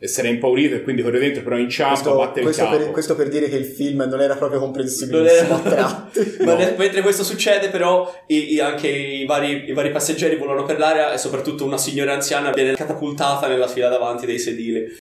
E 0.03 0.07
si 0.07 0.19
era 0.19 0.29
impaurito 0.29 0.73
e 0.73 0.81
quindi 0.81 1.03
corre 1.03 1.19
dentro, 1.19 1.43
però 1.43 1.57
inciampa, 1.57 1.93
Questo, 1.93 2.15
batte 2.15 2.39
il 2.39 2.45
questo 2.45 2.63
capo. 2.63 2.77
per, 2.77 2.89
questo 2.89 3.15
per 3.15 3.29
dire 3.29 3.47
che 3.49 3.55
il 3.55 3.65
film 3.65 4.01
non 4.09 4.19
era 4.19 4.35
proprio 4.35 4.57
Non 4.59 4.69
comprensibilissimo 4.71 5.63
era- 5.63 6.09
No. 6.41 6.55
ne- 6.55 6.73
mentre 6.75 7.01
questo 7.03 7.23
succede, 7.23 7.69
però, 7.69 8.11
i- 8.25 8.53
i- 8.53 8.59
anche 8.59 8.87
i 8.87 9.25
vari, 9.25 9.65
i 9.69 9.73
vari 9.73 9.91
passeggeri 9.91 10.37
volano 10.37 10.63
per 10.63 10.79
l'aria 10.79 11.13
e 11.13 11.19
soprattutto 11.19 11.65
una 11.65 11.77
signora 11.77 12.13
anziana 12.13 12.49
viene 12.49 12.73
catapultata 12.73 13.47
nella 13.47 13.67
fila 13.67 13.89
davanti 13.89 14.25
dei 14.25 14.39
sedili. 14.39 14.97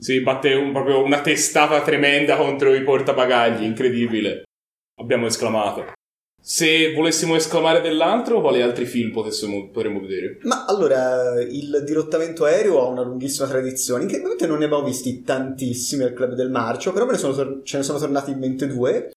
Sì, 0.00 0.20
batte 0.20 0.52
un- 0.54 0.72
proprio 0.72 1.00
una 1.04 1.20
testata 1.20 1.80
tremenda 1.82 2.34
contro 2.36 2.74
i 2.74 2.82
portabagagli, 2.82 3.62
incredibile. 3.62 4.42
Abbiamo 5.00 5.26
esclamato. 5.26 5.92
Se 6.42 6.94
volessimo 6.94 7.36
esclamare 7.36 7.82
dell'altro, 7.82 8.40
quali 8.40 8.62
altri 8.62 8.86
film 8.86 9.12
potessimo, 9.12 9.68
potremmo 9.70 10.00
vedere? 10.00 10.38
Ma 10.42 10.64
allora, 10.64 11.40
il 11.40 11.82
dirottamento 11.84 12.44
aereo 12.44 12.80
ha 12.80 12.88
una 12.88 13.02
lunghissima 13.02 13.46
tradizione. 13.46 14.02
Incredibilmente 14.02 14.46
non 14.46 14.58
ne 14.58 14.64
abbiamo 14.64 14.84
visti 14.84 15.22
tantissimi 15.22 16.02
al 16.02 16.14
Club 16.14 16.32
del 16.32 16.50
Marcio, 16.50 16.92
però 16.92 17.06
tor- 17.06 17.60
ce 17.62 17.76
ne 17.76 17.82
sono 17.82 17.98
tornati 17.98 18.30
in 18.30 18.38
mente 18.38 18.66
due. 18.66 19.10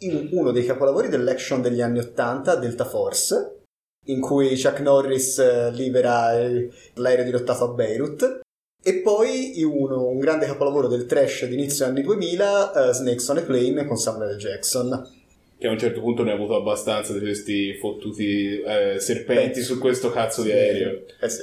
In 0.00 0.28
uno 0.32 0.50
dei 0.50 0.66
capolavori 0.66 1.08
dell'action 1.08 1.62
degli 1.62 1.80
anni 1.80 1.98
Ottanta, 1.98 2.56
Delta 2.56 2.84
Force, 2.84 3.62
in 4.06 4.20
cui 4.20 4.60
Chuck 4.60 4.80
Norris 4.80 5.38
eh, 5.38 5.70
libera 5.72 6.38
eh, 6.38 6.70
l'aereo 6.96 7.24
dirottato 7.24 7.64
a 7.64 7.72
Beirut. 7.72 8.40
E 8.84 9.00
poi 9.00 9.58
in 9.58 9.64
uno, 9.64 10.06
un 10.06 10.18
grande 10.18 10.46
capolavoro 10.46 10.86
del 10.86 11.06
trash 11.06 11.46
di 11.46 11.54
inizio 11.54 11.86
anni 11.86 12.02
2000, 12.02 12.90
eh, 12.90 12.92
Snakes 12.92 13.28
on 13.28 13.38
a 13.38 13.42
Plane 13.42 13.86
con 13.86 13.96
Samuel. 13.96 14.36
Jackson. 14.36 15.15
Che 15.58 15.66
a 15.66 15.70
un 15.70 15.78
certo 15.78 16.00
punto 16.00 16.22
ne 16.22 16.32
ha 16.32 16.34
avuto 16.34 16.54
abbastanza 16.54 17.12
di 17.14 17.20
questi 17.20 17.74
fottuti 17.74 18.60
eh, 18.60 18.98
serpenti 18.98 19.62
su 19.62 19.78
questo 19.78 20.10
cazzo 20.10 20.42
di 20.42 20.52
aereo. 20.52 21.04
Eh 21.20 21.28
sì. 21.28 21.42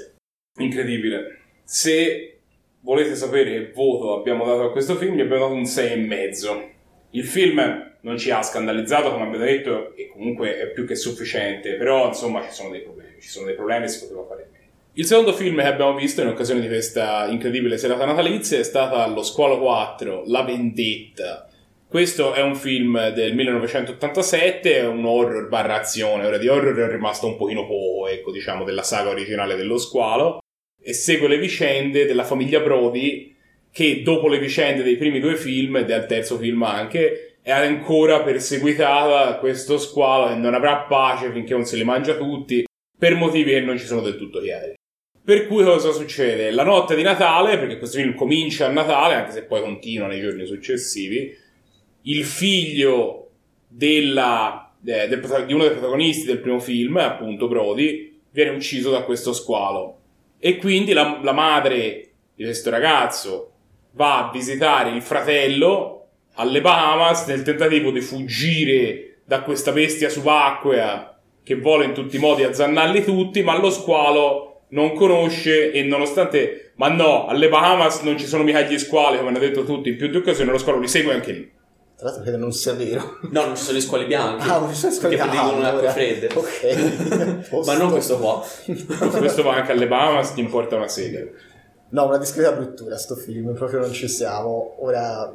Incredibile. 0.59 1.39
Se 1.63 2.39
volete 2.81 3.15
sapere 3.15 3.51
che 3.51 3.71
voto 3.71 4.17
abbiamo 4.17 4.45
dato 4.45 4.63
a 4.63 4.71
questo 4.71 4.95
film, 4.95 5.15
gli 5.15 5.21
abbiamo 5.21 5.45
dato 5.45 5.53
un 5.53 5.63
6,5. 5.63 6.69
Il 7.11 7.25
film 7.25 7.91
non 8.01 8.17
ci 8.17 8.31
ha 8.31 8.41
scandalizzato, 8.41 9.11
come 9.11 9.23
abbiamo 9.25 9.45
detto, 9.45 9.95
e 9.95 10.09
comunque 10.09 10.59
è 10.59 10.71
più 10.71 10.85
che 10.85 10.95
sufficiente, 10.95 11.75
però 11.75 12.07
insomma 12.07 12.43
ci 12.43 12.51
sono 12.51 12.69
dei 12.69 12.81
problemi, 12.81 13.19
ci 13.19 13.29
sono 13.29 13.45
dei 13.45 13.55
problemi 13.55 13.85
e 13.85 13.87
si 13.87 13.99
poteva 14.01 14.25
fare 14.25 14.49
meglio. 14.51 14.71
Il 14.93 15.05
secondo 15.05 15.33
film 15.33 15.57
che 15.57 15.67
abbiamo 15.67 15.95
visto 15.95 16.21
in 16.21 16.27
occasione 16.27 16.61
di 16.61 16.67
questa 16.67 17.27
incredibile 17.27 17.77
serata 17.77 18.05
natalizia 18.05 18.59
è 18.59 18.63
stata 18.63 19.07
Lo 19.07 19.23
Squalo 19.23 19.59
4, 19.59 20.23
La 20.27 20.43
Vendetta, 20.43 21.47
Questo 21.93 22.33
è 22.33 22.41
un 22.41 22.55
film 22.55 23.09
del 23.09 23.35
1987, 23.35 24.77
è 24.77 24.87
un 24.87 25.05
horror 25.05 25.47
barra 25.47 25.79
azione, 25.79 26.25
ora 26.25 26.39
di 26.39 26.47
horror 26.47 26.75
è 26.75 26.91
rimasto 26.91 27.27
un 27.27 27.37
pochino 27.37 27.67
poco, 27.67 28.07
ecco, 28.07 28.31
diciamo, 28.31 28.63
della 28.63 28.81
saga 28.81 29.11
originale 29.11 29.55
dello 29.55 29.77
squalo, 29.77 30.39
e 30.81 30.91
segue 30.91 31.27
le 31.27 31.37
vicende 31.37 32.07
della 32.07 32.23
famiglia 32.23 32.61
Brody, 32.61 33.35
che 33.71 34.01
dopo 34.01 34.27
le 34.27 34.39
vicende 34.39 34.81
dei 34.81 34.97
primi 34.97 35.19
due 35.19 35.35
film, 35.35 35.75
e 35.75 35.85
del 35.85 36.07
terzo 36.07 36.39
film 36.39 36.63
anche, 36.63 37.37
è 37.43 37.51
ancora 37.51 38.23
perseguitata 38.23 39.25
da 39.25 39.37
questo 39.37 39.77
squalo 39.77 40.31
e 40.31 40.35
non 40.35 40.55
avrà 40.55 40.77
pace 40.89 41.31
finché 41.31 41.53
non 41.53 41.63
se 41.63 41.75
li 41.75 41.83
mangia 41.83 42.15
tutti, 42.15 42.65
per 42.97 43.13
motivi 43.13 43.51
che 43.51 43.61
non 43.61 43.77
ci 43.77 43.85
sono 43.85 44.01
del 44.01 44.17
tutto 44.17 44.41
chiari. 44.41 44.73
Per 45.23 45.45
cui 45.45 45.63
cosa 45.63 45.91
succede? 45.91 46.49
La 46.49 46.63
notte 46.63 46.95
di 46.95 47.03
Natale, 47.03 47.59
perché 47.59 47.77
questo 47.77 47.99
film 47.99 48.15
comincia 48.15 48.65
a 48.65 48.71
Natale, 48.71 49.13
anche 49.13 49.31
se 49.31 49.43
poi 49.43 49.61
continua 49.61 50.07
nei 50.07 50.21
giorni 50.21 50.47
successivi, 50.47 51.41
il 52.03 52.23
figlio 52.23 53.29
della, 53.67 54.73
eh, 54.85 55.07
del, 55.07 55.43
di 55.45 55.53
uno 55.53 55.63
dei 55.63 55.71
protagonisti 55.71 56.25
del 56.25 56.39
primo 56.39 56.59
film, 56.59 56.97
appunto 56.97 57.47
Brody, 57.47 58.19
viene 58.31 58.51
ucciso 58.51 58.89
da 58.89 59.03
questo 59.03 59.33
squalo. 59.33 59.99
E 60.39 60.57
quindi 60.57 60.93
la, 60.93 61.19
la 61.21 61.31
madre 61.31 62.09
di 62.35 62.43
questo 62.43 62.69
ragazzo 62.69 63.51
va 63.91 64.27
a 64.27 64.31
visitare 64.31 64.89
il 64.89 65.01
fratello 65.01 66.07
alle 66.35 66.61
Bahamas 66.61 67.27
nel 67.27 67.43
tentativo 67.43 67.91
di 67.91 68.01
fuggire 68.01 69.19
da 69.23 69.41
questa 69.41 69.71
bestia 69.71 70.09
subacquea 70.09 71.17
che 71.43 71.55
vuole 71.55 71.85
in 71.85 71.93
tutti 71.93 72.15
i 72.15 72.19
modi 72.19 72.43
azzannarli 72.43 73.03
tutti, 73.03 73.43
ma 73.43 73.57
lo 73.57 73.69
squalo 73.69 74.61
non 74.69 74.93
conosce 74.93 75.71
e 75.71 75.83
nonostante... 75.83 76.59
Ma 76.75 76.89
no, 76.89 77.27
alle 77.27 77.49
Bahamas 77.49 78.01
non 78.01 78.17
ci 78.17 78.25
sono 78.25 78.43
mica 78.43 78.61
gli 78.61 78.79
squali, 78.79 79.17
come 79.17 79.29
hanno 79.29 79.37
detto 79.37 79.63
tutti, 79.63 79.89
in 79.89 79.95
più 79.95 80.07
di 80.07 80.17
occasioni 80.17 80.49
lo 80.49 80.57
squalo 80.57 80.79
li 80.79 80.87
segue 80.87 81.13
anche 81.13 81.31
lì. 81.31 81.51
Tra 82.03 82.11
l'altro 82.11 82.29
credo 82.29 82.43
non 82.43 82.51
sia 82.51 82.73
vero. 82.73 83.17
No, 83.31 83.45
non 83.45 83.55
ci 83.55 83.63
sono 83.63 83.77
gli 83.77 83.81
squali 83.81 84.05
bianchi. 84.05 84.49
Ah, 84.49 84.59
non 84.59 84.73
ci 84.73 84.75
sono 84.75 84.91
gli 84.91 84.95
squali 84.97 85.15
Che 85.15 85.21
prediligono 85.21 85.61
le 85.61 85.67
acque 85.67 85.89
fredde. 85.89 86.29
Ok. 86.33 87.63
Ma 87.65 87.77
non 87.77 87.91
questo 87.91 88.17
qua. 88.17 88.45
Questo 89.17 89.41
va 89.41 89.55
anche 89.55 89.71
alle 89.71 89.87
Bahamas, 89.87 90.33
ti 90.33 90.41
importa 90.41 90.75
una 90.75 90.89
sega. 90.89 91.21
No, 91.91 92.05
una 92.05 92.17
discreta 92.17 92.51
bruttura 92.51 92.97
sto 92.97 93.15
film, 93.15 93.53
proprio 93.53 93.79
non 93.79 93.93
ci 93.93 94.09
siamo. 94.09 94.75
Ora, 94.79 95.33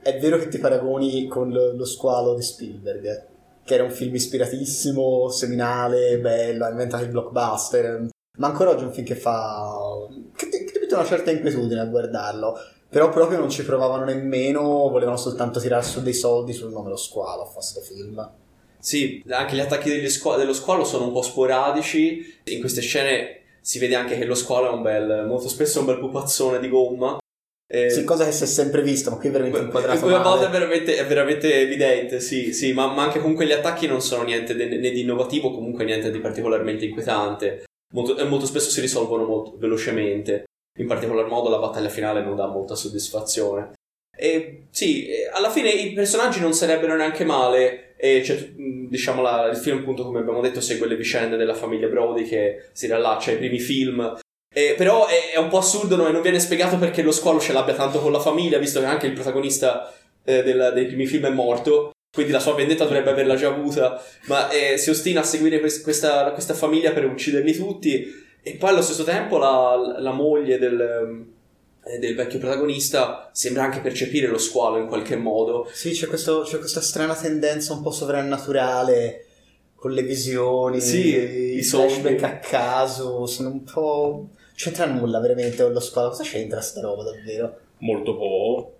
è 0.00 0.18
vero 0.18 0.38
che 0.38 0.48
ti 0.48 0.56
paragoni 0.56 1.26
con 1.26 1.50
lo 1.50 1.76
lo 1.76 1.84
squalo 1.84 2.34
di 2.34 2.42
Spielberg, 2.42 3.26
che 3.62 3.74
era 3.74 3.84
un 3.84 3.90
film 3.90 4.14
ispiratissimo, 4.14 5.28
seminale, 5.28 6.18
bello, 6.18 6.64
ha 6.64 6.70
inventato 6.70 7.04
il 7.04 7.10
blockbuster, 7.10 8.06
ma 8.38 8.46
ancora 8.46 8.70
oggi 8.70 8.84
è 8.84 8.86
un 8.86 8.92
film 8.94 9.06
che 9.06 9.16
fa... 9.16 9.68
che 10.34 10.48
ti, 10.48 10.64
che 10.64 10.72
ti 10.72 10.78
mette 10.78 10.94
una 10.94 11.04
certa 11.04 11.30
inquietudine 11.30 11.80
a 11.80 11.84
guardarlo. 11.84 12.56
Però 12.88 13.08
proprio 13.10 13.38
non 13.38 13.50
ci 13.50 13.64
provavano 13.64 14.04
nemmeno, 14.04 14.88
volevano 14.88 15.16
soltanto 15.16 15.60
tirare 15.60 15.82
su 15.84 16.02
dei 16.02 16.14
soldi 16.14 16.52
sul 16.52 16.70
nome 16.72 16.90
lo 16.90 16.96
squalo 16.96 17.42
a 17.42 17.46
fare 17.46 17.62
sto 17.64 17.80
film. 17.80 18.30
Sì, 18.78 19.22
anche 19.28 19.56
gli 19.56 19.60
attacchi 19.60 20.08
squa- 20.08 20.36
dello 20.36 20.52
squalo 20.52 20.84
sono 20.84 21.06
un 21.06 21.12
po' 21.12 21.22
sporadici. 21.22 22.40
In 22.44 22.60
queste 22.60 22.80
scene 22.80 23.40
si 23.60 23.78
vede 23.80 23.96
anche 23.96 24.16
che 24.16 24.24
lo 24.24 24.36
squalo 24.36 24.68
è 24.68 24.72
un 24.72 24.82
bel, 24.82 25.24
molto 25.26 25.48
spesso 25.48 25.80
un 25.80 25.86
bel 25.86 25.98
pupazzone 25.98 26.60
di 26.60 26.68
gomma. 26.68 27.18
Eh, 27.68 27.90
Sì, 27.90 28.04
cosa 28.04 28.24
che 28.24 28.30
si 28.30 28.44
è 28.44 28.46
sempre 28.46 28.80
visto, 28.82 29.10
ma 29.10 29.16
qui 29.16 29.28
è 29.28 29.32
veramente 29.32 29.58
inquadrato 29.58 29.98
Quella 29.98 30.22
volta 30.22 30.46
è 30.46 30.50
veramente, 30.50 30.96
è 30.96 31.04
veramente 31.04 31.52
evidente, 31.62 32.20
sì, 32.20 32.52
sì, 32.52 32.72
ma, 32.72 32.86
ma 32.92 33.02
anche 33.02 33.18
comunque 33.18 33.44
gli 33.44 33.50
attacchi 33.50 33.88
non 33.88 34.00
sono 34.00 34.22
niente 34.22 34.54
de- 34.54 34.68
né 34.68 34.90
di 34.90 35.00
innovativo, 35.00 35.50
comunque 35.50 35.84
niente 35.84 36.12
di 36.12 36.20
particolarmente 36.20 36.84
inquietante. 36.84 37.64
Molto, 37.92 38.24
molto 38.28 38.46
spesso 38.46 38.70
si 38.70 38.80
risolvono 38.80 39.24
molto 39.24 39.56
velocemente. 39.58 40.44
In 40.76 40.86
particolar 40.86 41.26
modo 41.26 41.48
la 41.48 41.58
battaglia 41.58 41.88
finale 41.88 42.22
non 42.22 42.36
dà 42.36 42.46
molta 42.46 42.74
soddisfazione. 42.74 43.72
E 44.18 44.66
sì, 44.70 45.08
alla 45.32 45.50
fine 45.50 45.70
i 45.70 45.92
personaggi 45.92 46.40
non 46.40 46.52
sarebbero 46.52 46.96
neanche 46.96 47.24
male. 47.24 47.94
E 47.96 48.22
mh, 48.56 48.88
diciamo, 48.88 49.22
la- 49.22 49.46
il 49.50 49.56
film, 49.56 49.78
appunto, 49.78 50.04
come 50.04 50.20
abbiamo 50.20 50.40
detto, 50.40 50.60
segue 50.60 50.86
le 50.86 50.96
vicende 50.96 51.36
della 51.36 51.54
famiglia 51.54 51.88
Brody 51.88 52.24
che 52.24 52.68
si 52.72 52.86
riallaccia 52.86 53.30
ai 53.30 53.38
primi 53.38 53.58
film. 53.58 54.18
Eh, 54.54 54.74
però 54.76 55.06
è, 55.06 55.32
è 55.34 55.38
un 55.38 55.48
po' 55.48 55.58
assurdo 55.58 55.96
no? 55.96 56.08
e 56.08 56.12
non 56.12 56.22
viene 56.22 56.40
spiegato 56.40 56.78
perché 56.78 57.02
lo 57.02 57.10
squalo 57.12 57.38
ce 57.40 57.52
l'abbia 57.52 57.74
tanto 57.74 58.00
con 58.00 58.10
la 58.12 58.20
famiglia, 58.20 58.56
visto 58.58 58.80
che 58.80 58.86
anche 58.86 59.06
il 59.06 59.12
protagonista 59.12 59.92
eh, 60.24 60.42
del- 60.42 60.72
dei 60.74 60.86
primi 60.86 61.06
film 61.06 61.26
è 61.26 61.30
morto. 61.30 61.90
Quindi 62.14 62.32
la 62.32 62.40
sua 62.40 62.54
vendetta 62.54 62.84
dovrebbe 62.84 63.10
averla 63.10 63.34
già 63.34 63.48
avuta. 63.48 64.02
Ma 64.26 64.48
eh, 64.50 64.78
si 64.78 64.88
ostina 64.90 65.20
a 65.20 65.24
seguire 65.24 65.60
quest- 65.60 65.82
questa, 65.82 66.30
questa 66.32 66.54
famiglia 66.54 66.92
per 66.92 67.04
ucciderli 67.04 67.54
tutti. 67.54 68.24
E 68.48 68.52
poi 68.54 68.70
allo 68.70 68.80
stesso 68.82 69.02
tempo 69.02 69.38
la, 69.38 69.96
la 69.98 70.12
moglie 70.12 70.56
del, 70.56 71.26
eh, 71.84 71.98
del 71.98 72.14
vecchio 72.14 72.38
protagonista 72.38 73.28
sembra 73.32 73.64
anche 73.64 73.80
percepire 73.80 74.28
lo 74.28 74.38
squalo 74.38 74.78
in 74.78 74.86
qualche 74.86 75.16
modo. 75.16 75.68
Sì, 75.72 75.90
c'è, 75.90 76.06
questo- 76.06 76.42
c'è 76.42 76.58
questa 76.58 76.80
strana 76.80 77.16
tendenza 77.16 77.72
un 77.72 77.82
po' 77.82 77.90
sovrannaturale 77.90 79.24
con 79.74 79.90
le 79.90 80.02
visioni, 80.02 80.80
Sì, 80.80 81.08
i 81.16 81.56
i 81.58 81.62
flashback 81.64 82.20
sogni. 82.20 82.32
a 82.32 82.38
caso, 82.38 83.26
sono 83.26 83.48
un 83.48 83.64
po'... 83.64 84.28
c'entra 84.54 84.86
nulla 84.86 85.18
veramente 85.18 85.64
con 85.64 85.72
lo 85.72 85.80
squalo, 85.80 86.10
cosa 86.10 86.22
c'entra 86.22 86.60
sta 86.60 86.80
roba 86.82 87.02
davvero? 87.02 87.58
molto 87.78 88.16
poco. 88.16 88.75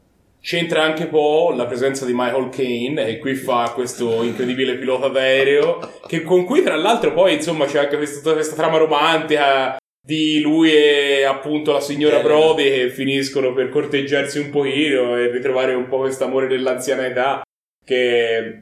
C'entra 0.47 0.85
anche 0.85 1.09
po' 1.09 1.53
la 1.57 1.67
presenza 1.67 2.05
di 2.05 2.13
Michael 2.15 2.51
Caine, 2.51 3.05
che 3.05 3.19
qui 3.19 3.35
fa 3.35 3.73
questo 3.75 4.23
incredibile 4.23 4.77
pilota 4.77 5.09
d'aereo, 5.09 5.81
che 6.07 6.23
con 6.23 6.45
cui 6.45 6.63
tra 6.63 6.77
l'altro 6.77 7.13
poi 7.13 7.35
insomma 7.35 7.65
c'è 7.65 7.81
anche 7.81 7.97
questa, 7.97 8.19
tutta 8.21 8.35
questa 8.35 8.55
trama 8.55 8.77
romantica 8.77 9.77
di 10.01 10.39
lui 10.39 10.73
e 10.73 11.25
appunto 11.25 11.73
la 11.73 11.81
signora 11.81 12.21
Elena. 12.21 12.29
Brody 12.29 12.63
che 12.63 12.91
finiscono 12.91 13.53
per 13.55 13.71
corteggiarsi 13.71 14.39
un 14.39 14.51
pochino 14.51 15.17
e 15.17 15.33
ritrovare 15.33 15.75
un 15.75 15.89
po' 15.89 15.99
questo 15.99 16.23
amore 16.23 16.47
dell'anziana 16.47 17.07
età 17.07 17.43
che 17.85 18.61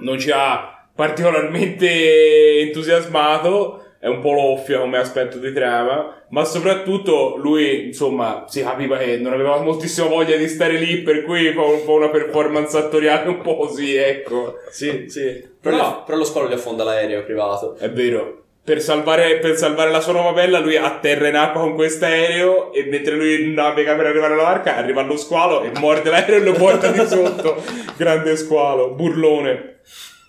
non 0.00 0.18
ci 0.18 0.30
ha 0.30 0.90
particolarmente 0.94 2.60
entusiasmato 2.60 3.83
è 4.04 4.08
un 4.08 4.20
po' 4.20 4.32
loffia 4.32 4.80
come 4.80 4.98
aspetto 4.98 5.38
di 5.38 5.50
trama, 5.50 6.24
ma 6.28 6.44
soprattutto 6.44 7.36
lui, 7.38 7.86
insomma, 7.86 8.44
si 8.46 8.60
capiva 8.62 8.98
che 8.98 9.16
non 9.16 9.32
aveva 9.32 9.56
moltissima 9.62 10.08
voglia 10.08 10.36
di 10.36 10.46
stare 10.46 10.74
lì, 10.76 10.98
per 10.98 11.24
cui 11.24 11.50
fa 11.54 11.62
un 11.62 11.82
po' 11.86 11.94
una 11.94 12.10
performance 12.10 12.76
attoriale 12.76 13.30
un 13.30 13.40
po' 13.40 13.56
così, 13.56 13.96
ecco. 13.96 14.56
Sì, 14.68 15.06
sì. 15.08 15.42
Però, 15.58 15.76
No. 15.78 16.02
però 16.04 16.18
lo 16.18 16.24
squalo 16.24 16.48
gli 16.50 16.52
affonda 16.52 16.84
l'aereo 16.84 17.24
privato. 17.24 17.76
È 17.78 17.88
vero. 17.88 18.42
Per 18.62 18.82
salvare, 18.82 19.38
per 19.38 19.56
salvare 19.56 19.90
la 19.90 20.00
sua 20.00 20.12
nuova 20.12 20.32
bella, 20.32 20.58
lui 20.58 20.76
atterra 20.76 21.28
in 21.28 21.36
acqua 21.36 21.62
con 21.62 21.74
quest'aereo 21.74 22.74
e 22.74 22.84
mentre 22.84 23.14
lui 23.14 23.54
navega 23.54 23.94
per 23.94 24.04
arrivare 24.04 24.34
alla 24.34 24.42
barca, 24.42 24.76
arriva 24.76 25.00
lo 25.00 25.16
squalo 25.16 25.62
e 25.62 25.70
morde 25.78 26.10
l'aereo 26.10 26.36
e 26.36 26.44
lo 26.44 26.52
porta 26.52 26.88
di 26.90 27.06
sotto. 27.06 27.56
Grande 27.96 28.36
squalo, 28.36 28.90
burlone. 28.90 29.78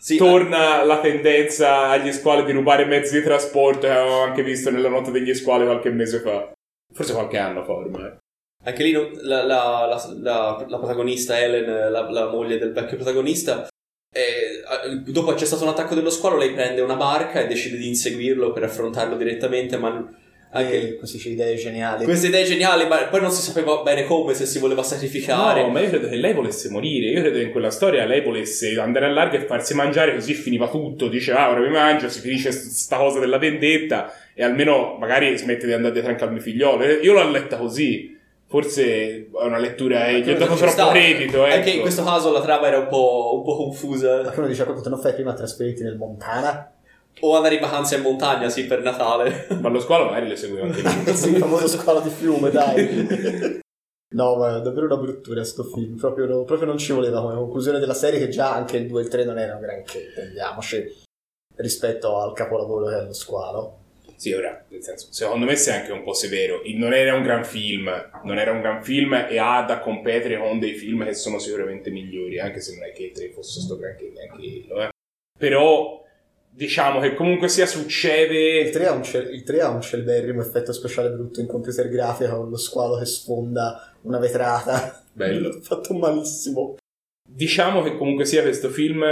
Sì, 0.05 0.17
Torna 0.17 0.83
la 0.83 0.99
tendenza 0.99 1.89
agli 1.89 2.11
squali 2.11 2.45
di 2.45 2.51
rubare 2.51 2.85
mezzi 2.85 3.17
di 3.17 3.23
trasporto 3.23 3.87
che 3.87 3.89
avevamo 3.89 4.21
anche 4.21 4.43
visto 4.43 4.69
nella 4.69 4.87
notte 4.87 5.09
degli 5.09 5.33
squali 5.33 5.65
qualche 5.65 5.89
mese 5.89 6.19
fa. 6.19 6.51
Forse 6.93 7.13
qualche 7.13 7.39
anno 7.39 7.63
fa 7.63 7.71
ormai. 7.71 8.15
Anche 8.65 8.83
lì 8.83 8.91
la, 8.91 9.43
la- 9.43 9.87
la- 9.87 10.65
la- 10.67 10.77
protagonista 10.77 11.39
Helen, 11.39 11.91
la, 11.91 12.29
moglie 12.29 12.59
del 12.59 12.71
vecchio 12.71 12.97
protagonista, 12.97 13.67
eh, 14.13 14.61
dopo 15.07 15.33
c'è 15.33 15.45
stato 15.45 15.63
un 15.63 15.69
attacco 15.69 15.95
dello 15.95 16.11
squalo, 16.11 16.37
lei 16.37 16.53
prende 16.53 16.81
una 16.81 16.97
barca 16.97 17.39
e 17.39 17.47
decide 17.47 17.77
di 17.77 17.87
inseguirlo 17.87 18.51
per 18.51 18.61
affrontarlo 18.65 19.15
direttamente, 19.15 19.75
ma 19.77 20.07
anche 20.55 20.87
Eh, 20.89 20.97
così 20.97 21.17
c'è 21.17 21.29
idee 21.29 21.55
geniali. 21.55 22.03
queste 22.05 22.27
idee 22.27 22.43
geniali, 22.43 22.87
ma 22.87 22.97
poi 23.05 23.21
non 23.21 23.29
si 23.31 23.41
sapeva 23.41 23.81
bene 23.83 24.05
come, 24.05 24.33
se 24.33 24.45
si 24.45 24.59
voleva 24.59 24.83
sacrificare. 24.83 25.61
No, 25.61 25.69
ma 25.69 25.79
io 25.81 25.89
credo 25.89 26.07
che 26.09 26.15
lei 26.15 26.33
volesse 26.33 26.69
morire. 26.69 27.07
Io 27.11 27.21
credo 27.21 27.37
che 27.37 27.43
in 27.43 27.51
quella 27.51 27.69
storia 27.69 28.05
lei 28.05 28.21
volesse 28.21 28.79
andare 28.79 29.05
a 29.05 29.09
largo 29.09 29.35
e 29.35 29.41
farsi 29.41 29.73
mangiare, 29.73 30.13
così 30.13 30.33
finiva 30.33 30.67
tutto. 30.69 31.07
Dice, 31.07 31.31
ah, 31.33 31.49
ora 31.49 31.59
mi 31.59 31.69
mangio, 31.69 32.09
si 32.09 32.19
finisce 32.21 32.51
st- 32.51 32.69
sta 32.71 32.97
cosa 32.97 33.19
della 33.19 33.37
vendetta 33.37 34.11
e 34.33 34.43
almeno 34.43 34.97
magari 34.99 35.37
smette 35.37 35.65
di 35.65 35.73
andare 35.73 35.93
dietro 35.93 36.11
anche 36.11 36.23
al 36.23 36.31
mio 36.31 36.41
figliolo. 36.41 36.83
Io 36.85 37.13
l'ho 37.13 37.29
letta 37.29 37.57
così. 37.57 38.13
Forse 38.47 38.83
è 38.85 39.25
una 39.43 39.57
lettura, 39.57 40.07
eh, 40.07 40.19
gli 40.21 40.29
ho 40.29 40.37
dato 40.37 40.53
troppo 40.55 40.71
sta. 40.71 40.89
credito. 40.91 41.43
Anche 41.43 41.57
Ecco. 41.69 41.69
in 41.77 41.81
questo 41.81 42.03
caso 42.03 42.31
la 42.31 42.41
trama 42.41 42.67
era 42.67 42.77
un 42.77 42.87
po', 42.87 43.31
un 43.37 43.43
po' 43.43 43.55
confusa. 43.57 44.19
Qualcuno 44.21 44.47
dice 44.47 44.63
proprio, 44.63 44.87
non 44.89 44.99
fai 45.01 45.13
prima 45.13 45.31
a 45.31 45.33
trasferirti 45.33 45.81
nel 45.83 45.97
Montana? 45.97 46.71
O 47.21 47.35
andare 47.35 47.55
in 47.55 47.61
vacanza 47.61 47.95
in 47.95 48.01
montagna, 48.01 48.49
sì, 48.49 48.65
per 48.65 48.81
Natale. 48.81 49.47
Ma 49.61 49.69
lo 49.69 49.79
squalo 49.79 50.05
magari 50.05 50.27
le 50.27 50.35
seguiva 50.35 50.65
anche 50.65 50.81
lì. 50.81 51.15
sì, 51.15 51.29
il 51.29 51.37
famoso 51.37 51.67
squalo 51.67 52.01
di 52.01 52.09
fiume, 52.09 52.49
dai. 52.51 53.63
No, 54.15 54.37
ma 54.37 54.57
è 54.59 54.61
davvero 54.61 54.85
una 54.85 54.95
bruttura 54.97 55.43
sto 55.43 55.63
film, 55.63 55.97
proprio, 55.97 56.45
proprio 56.45 56.67
non 56.67 56.77
ci 56.77 56.93
voleva 56.93 57.21
come 57.21 57.33
conclusione 57.35 57.79
della 57.79 57.95
serie 57.95 58.17
che 58.17 58.29
già 58.29 58.53
anche 58.53 58.77
il 58.77 58.87
2 58.87 59.01
e 59.01 59.03
il 59.03 59.09
3 59.09 59.25
non 59.25 59.37
erano 59.37 59.59
granché, 59.59 60.05
intendiamoci, 60.07 61.01
rispetto 61.57 62.21
al 62.21 62.31
capolavoro 62.33 62.85
che 62.85 62.97
è 62.97 63.01
lo 63.03 63.13
squalo. 63.13 63.77
Sì, 64.15 64.31
ora, 64.31 64.63
nel 64.69 64.81
senso, 64.81 65.07
secondo 65.11 65.45
me 65.45 65.57
sei 65.57 65.79
anche 65.81 65.91
un 65.91 66.03
po' 66.03 66.13
severo. 66.13 66.61
Il- 66.63 66.77
non 66.77 66.93
era 66.93 67.13
un 67.13 67.23
gran 67.23 67.43
film, 67.43 67.91
non 68.23 68.37
era 68.37 68.51
un 68.51 68.61
gran 68.61 68.81
film 68.83 69.13
e 69.29 69.37
ha 69.37 69.63
da 69.63 69.79
competere 69.79 70.37
con 70.37 70.59
dei 70.59 70.75
film 70.75 71.03
che 71.03 71.13
sono 71.13 71.37
sicuramente 71.37 71.89
migliori, 71.89 72.39
anche 72.39 72.61
se 72.61 72.73
non 72.75 72.85
è 72.87 72.93
che 72.93 73.05
il 73.05 73.11
3 73.11 73.31
fosse 73.31 73.59
sto 73.59 73.75
granché 73.75 74.13
neanche 74.15 74.37
quello, 74.37 74.81
eh. 74.83 74.89
Però, 75.37 76.04
diciamo 76.55 77.01
che 77.01 77.13
comunque 77.13 77.49
sia 77.49 77.65
Il 77.65 77.69
succede... 77.69 78.69
3 78.69 78.87
ha 78.87 78.91
un, 78.93 79.03
cel- 79.03 79.33
il 79.33 79.43
3 79.43 79.61
ha 79.61 79.69
un 79.69 79.81
celeberrimo 79.81 80.41
effetto 80.41 80.71
speciale 80.71 81.09
brutto 81.09 81.41
in 81.41 81.47
computer 81.47 81.89
grafica 81.89 82.35
con 82.35 82.49
lo 82.49 82.57
squalo 82.57 82.97
che 82.97 83.05
sfonda 83.05 83.93
una 84.01 84.19
vetrata. 84.19 85.03
Bello. 85.11 85.59
Fatto 85.61 85.93
malissimo. 85.93 86.77
diciamo 87.27 87.83
che 87.83 87.97
comunque 87.97 88.25
sia 88.25 88.41
questo 88.41 88.69
film 88.69 89.03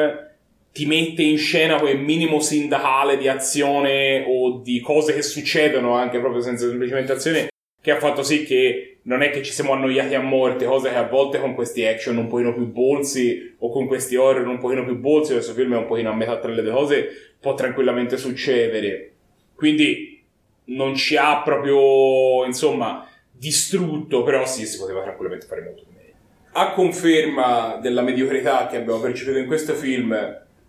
ti 0.71 0.85
mette 0.87 1.21
in 1.21 1.37
scena 1.37 1.79
quel 1.79 1.99
minimo 1.99 2.39
sindacale 2.39 3.17
di 3.17 3.27
azione 3.27 4.25
o 4.27 4.59
di 4.61 4.79
cose 4.79 5.13
che 5.13 5.21
succedono 5.21 5.93
anche 5.93 6.19
proprio 6.19 6.41
senza 6.41 6.67
semplicemente 6.67 7.11
azione 7.11 7.49
che 7.83 7.91
ha 7.91 7.99
fatto 7.99 8.23
sì 8.23 8.45
che 8.45 8.99
non 9.01 9.21
è 9.21 9.29
che 9.29 9.43
ci 9.43 9.51
siamo 9.51 9.73
annoiati 9.73 10.15
a 10.15 10.21
morte, 10.21 10.63
cosa 10.63 10.87
che 10.87 10.95
a 10.95 11.05
volte 11.05 11.37
con 11.37 11.53
questi 11.53 11.85
action 11.85 12.15
un 12.15 12.27
pochino 12.27 12.53
più 12.53 12.71
bolsi 12.71 13.55
o 13.57 13.69
con 13.69 13.87
questi 13.87 14.15
horror 14.15 14.47
un 14.47 14.57
pochino 14.57 14.85
più 14.85 14.97
bolsi, 14.97 15.33
questo 15.33 15.51
film 15.51 15.73
è 15.73 15.77
un 15.77 15.85
pochino 15.85 16.09
a 16.09 16.15
metà 16.15 16.39
tra 16.39 16.49
le 16.49 16.61
due 16.61 16.71
cose, 16.71 17.09
può 17.41 17.55
tranquillamente 17.55 18.15
succedere. 18.15 19.11
Quindi 19.53 20.23
non 20.67 20.95
ci 20.95 21.17
ha 21.17 21.41
proprio, 21.41 22.45
insomma, 22.45 23.05
distrutto, 23.29 24.23
però 24.23 24.45
sì, 24.45 24.65
si 24.65 24.77
poteva 24.77 25.01
tranquillamente 25.01 25.45
fare 25.45 25.63
molto 25.63 25.83
meglio. 25.93 26.13
A 26.53 26.71
conferma 26.71 27.79
della 27.81 28.01
mediocrità 28.01 28.67
che 28.67 28.77
abbiamo 28.77 29.01
percepito 29.01 29.39
in 29.39 29.45
questo 29.45 29.73
film, 29.73 30.11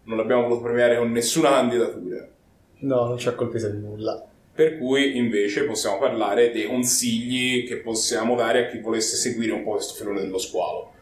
non 0.02 0.16
l'abbiamo 0.16 0.48
voluto 0.48 0.62
premiare 0.62 0.96
con 0.96 1.12
nessuna 1.12 1.50
candidatura. 1.50 2.26
No, 2.80 3.06
non 3.06 3.18
ci 3.18 3.28
ha 3.28 3.34
colpito 3.34 3.68
di 3.68 3.78
nulla. 3.78 4.20
Per 4.54 4.78
cui 4.78 5.16
invece 5.16 5.64
possiamo 5.64 5.98
parlare 5.98 6.52
dei 6.52 6.66
consigli 6.66 7.66
che 7.66 7.78
possiamo 7.78 8.36
dare 8.36 8.66
a 8.66 8.70
chi 8.70 8.78
volesse 8.78 9.16
seguire 9.16 9.50
un 9.50 9.64
po' 9.64 9.72
questo 9.72 9.94
filone 9.94 10.20
dello 10.20 10.38
squalo. 10.38 10.92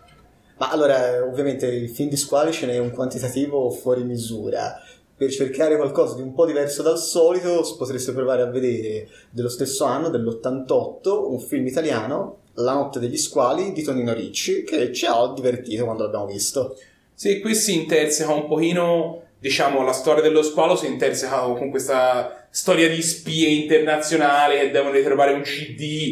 Ma 0.56 0.70
allora, 0.70 1.22
ovviamente 1.22 1.66
il 1.66 1.90
film 1.90 2.08
di 2.08 2.16
squali 2.16 2.50
ce 2.50 2.64
n'è 2.64 2.78
un 2.78 2.92
quantitativo 2.92 3.68
fuori 3.70 4.04
misura. 4.04 4.80
Per 5.14 5.30
cercare 5.30 5.76
qualcosa 5.76 6.14
di 6.14 6.22
un 6.22 6.32
po' 6.32 6.46
diverso 6.46 6.82
dal 6.82 6.98
solito, 6.98 7.62
potreste 7.76 8.12
provare 8.12 8.40
a 8.40 8.46
vedere 8.46 9.08
dello 9.28 9.50
stesso 9.50 9.84
anno, 9.84 10.08
dell'88, 10.08 11.08
un 11.08 11.38
film 11.38 11.66
italiano, 11.66 12.38
La 12.54 12.72
notte 12.72 13.00
degli 13.00 13.16
squali 13.18 13.72
di 13.72 13.82
Tonino 13.82 14.14
Ricci, 14.14 14.64
che 14.64 14.92
ci 14.92 15.04
ha 15.04 15.32
divertito 15.34 15.84
quando 15.84 16.04
l'abbiamo 16.04 16.26
visto. 16.26 16.76
Sì, 17.12 17.40
qui 17.40 17.54
si 17.54 17.74
interseca 17.74 18.32
un 18.32 18.46
pochino, 18.46 19.22
diciamo, 19.38 19.82
la 19.84 19.92
storia 19.92 20.22
dello 20.22 20.42
squalo 20.42 20.74
si 20.74 20.86
interseca 20.86 21.40
con 21.40 21.70
questa 21.70 22.41
storia 22.52 22.86
di 22.88 23.00
spie 23.00 23.48
internazionali 23.48 24.58
che 24.58 24.70
devono 24.70 24.92
ritrovare 24.92 25.32
un 25.32 25.40
CD 25.40 26.10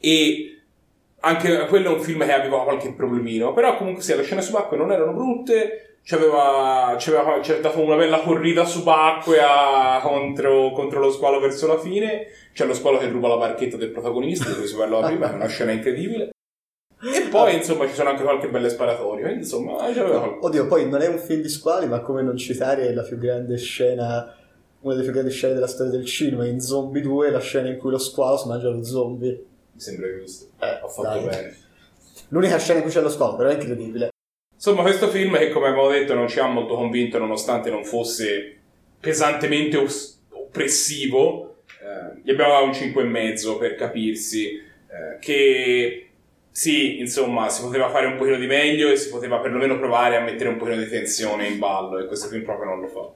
e 0.00 0.56
anche 1.20 1.66
quello 1.66 1.90
è 1.90 1.94
un 1.94 2.00
film 2.00 2.24
che 2.24 2.32
aveva 2.32 2.64
qualche 2.64 2.94
problemino, 2.94 3.52
però 3.52 3.76
comunque 3.76 4.02
sì, 4.02 4.16
le 4.16 4.22
scene 4.22 4.40
subacquee 4.40 4.78
non 4.78 4.90
erano 4.90 5.12
brutte, 5.12 5.98
ci 6.02 6.14
aveva, 6.14 6.96
ci 6.98 7.10
aveva, 7.10 7.40
ci 7.42 7.52
aveva 7.52 7.68
dato 7.68 7.80
una 7.80 7.94
bella 7.94 8.20
corrida 8.20 8.64
subacquea 8.64 10.00
contro, 10.02 10.72
contro 10.72 10.98
lo 10.98 11.12
squalo 11.12 11.38
verso 11.38 11.66
la 11.66 11.78
fine, 11.78 12.26
c'è 12.54 12.64
lo 12.64 12.74
squalo 12.74 12.98
che 12.98 13.08
ruba 13.08 13.28
la 13.28 13.36
barchetta 13.36 13.76
del 13.76 13.90
protagonista, 13.90 14.48
di 14.48 14.56
cui 14.56 14.66
si 14.66 14.74
parlava 14.74 15.06
prima, 15.06 15.30
è 15.30 15.34
una 15.34 15.46
scena 15.46 15.72
incredibile. 15.72 16.30
E 17.04 17.28
poi, 17.28 17.56
insomma, 17.56 17.86
ci 17.86 17.94
sono 17.94 18.10
anche 18.10 18.22
qualche 18.22 18.48
belle 18.48 18.68
sparatorie. 18.68 19.32
Insomma, 19.32 19.76
c'aveva. 19.92 20.38
Oddio, 20.40 20.66
poi 20.68 20.88
non 20.88 21.02
è 21.02 21.08
un 21.08 21.18
film 21.18 21.42
di 21.42 21.48
squali, 21.48 21.86
ma 21.86 22.00
come 22.00 22.22
non 22.22 22.36
citare 22.36 22.94
la 22.94 23.02
più 23.02 23.18
grande 23.18 23.58
scena, 23.58 24.32
una 24.82 24.94
delle 24.94 25.04
più 25.04 25.12
grandi 25.12 25.32
scene 25.32 25.54
della 25.54 25.66
storia 25.66 25.92
del 25.92 26.04
cinema, 26.04 26.46
in 26.46 26.60
Zombie 26.60 27.02
2, 27.02 27.30
la 27.30 27.40
scena 27.40 27.68
in 27.68 27.76
cui 27.78 27.90
lo 27.90 27.98
squalo 27.98 28.36
si 28.36 28.48
mangia 28.48 28.68
lo 28.68 28.82
zombie. 28.84 29.44
Mi 29.72 29.80
sembra 29.80 30.06
giusto. 30.18 30.46
Eh, 30.60 30.78
Ho 30.82 30.88
fatto 30.88 31.08
dai. 31.20 31.24
bene. 31.24 31.56
L'unica 32.28 32.58
scena 32.58 32.78
in 32.78 32.84
cui 32.84 32.92
c'è 32.92 33.00
lo 33.00 33.08
squalo, 33.10 33.36
però 33.36 33.48
è 33.50 33.54
incredibile. 33.54 34.10
Insomma, 34.54 34.82
questo 34.82 35.08
film 35.08 35.36
che, 35.38 35.50
come 35.50 35.68
abbiamo 35.68 35.88
detto, 35.88 36.14
non 36.14 36.28
ci 36.28 36.38
ha 36.38 36.46
molto 36.46 36.74
convinto, 36.74 37.18
nonostante 37.18 37.70
non 37.70 37.84
fosse 37.84 38.56
pesantemente 39.00 39.76
os- 39.76 40.20
oppressivo. 40.30 41.56
Eh, 41.80 42.20
gli 42.22 42.30
abbiamo 42.30 42.52
dato 42.52 42.64
un 42.64 42.70
5,5 42.72 43.58
per 43.58 43.74
capirsi. 43.74 44.46
eh, 44.92 45.18
che 45.20 46.06
sì, 46.50 46.98
insomma, 47.00 47.48
si 47.48 47.62
poteva 47.62 47.88
fare 47.88 48.04
un 48.06 48.16
pochino 48.16 48.36
di 48.36 48.46
meglio 48.46 48.90
e 48.90 48.96
si 48.96 49.08
poteva 49.08 49.38
perlomeno 49.38 49.78
provare 49.78 50.16
a 50.16 50.20
mettere 50.20 50.50
un 50.50 50.58
pochino 50.58 50.76
di 50.76 50.86
tensione 50.88 51.46
in 51.48 51.58
ballo. 51.58 51.98
E 51.98 52.06
questo 52.06 52.28
film 52.28 52.42
proprio 52.44 52.68
non 52.68 52.80
lo 52.80 52.88
fa. 52.88 53.10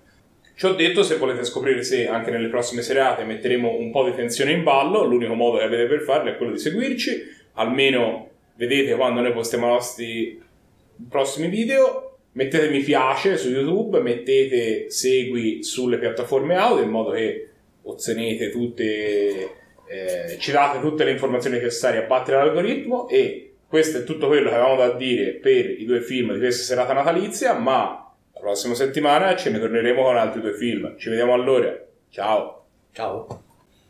Ci 0.57 0.65
ho 0.65 0.73
detto, 0.73 1.03
se 1.03 1.17
volete 1.17 1.45
scoprire 1.45 1.83
se 1.83 2.09
anche 2.09 2.31
nelle 2.31 2.49
prossime 2.49 2.81
serate 2.81 3.25
metteremo 3.25 3.77
un 3.77 3.91
po' 3.91 4.07
di 4.07 4.15
tensione 4.15 4.53
in 4.53 4.63
ballo, 4.63 5.05
l'unico 5.05 5.35
modo 5.35 5.59
che 5.59 5.65
avete 5.65 5.85
per 5.85 6.01
farlo 6.01 6.31
è 6.31 6.37
quello 6.39 6.53
di 6.53 6.59
seguirci, 6.59 7.25
almeno 7.57 8.31
vedete 8.55 8.95
quando 8.95 9.21
noi 9.21 9.33
postiamo 9.33 9.67
i 9.67 9.71
nostri 9.73 10.43
prossimi 11.11 11.49
video, 11.49 12.21
mettete 12.33 12.71
mi 12.71 12.81
piace 12.81 13.37
su 13.37 13.51
YouTube, 13.51 14.01
mettete 14.01 14.89
segui 14.89 15.63
sulle 15.63 15.99
piattaforme 15.99 16.57
audio 16.57 16.85
in 16.85 16.91
modo 16.91 17.11
che 17.11 17.51
ottenete 17.83 18.49
tutte, 18.49 18.85
eh, 19.87 20.39
ci 20.39 20.53
date 20.53 20.81
tutte 20.81 21.05
le 21.05 21.11
informazioni 21.11 21.57
necessarie 21.57 22.03
a 22.03 22.07
battere 22.07 22.39
l'algoritmo 22.39 23.11
e 23.11 23.57
questo 23.69 23.99
è 23.99 24.05
tutto 24.05 24.27
quello 24.27 24.49
che 24.49 24.55
avevamo 24.55 24.77
da 24.77 24.93
dire 24.93 25.33
per 25.33 25.69
i 25.69 25.85
due 25.85 26.01
film 26.01 26.33
di 26.33 26.39
questa 26.39 26.63
serata 26.63 26.95
natalizia, 26.95 27.53
ma 27.53 28.06
la 28.37 28.43
prossima 28.43 28.75
settimana 28.75 29.35
ce 29.35 29.49
ne 29.49 29.59
torneremo 29.59 30.03
con 30.03 30.17
altri 30.17 30.43
due 30.43 30.53
film. 30.53 30.97
Ci 30.99 31.09
vediamo 31.09 31.33
allora. 31.33 31.75
Ciao. 32.11 32.67
Ciao. 32.93 33.45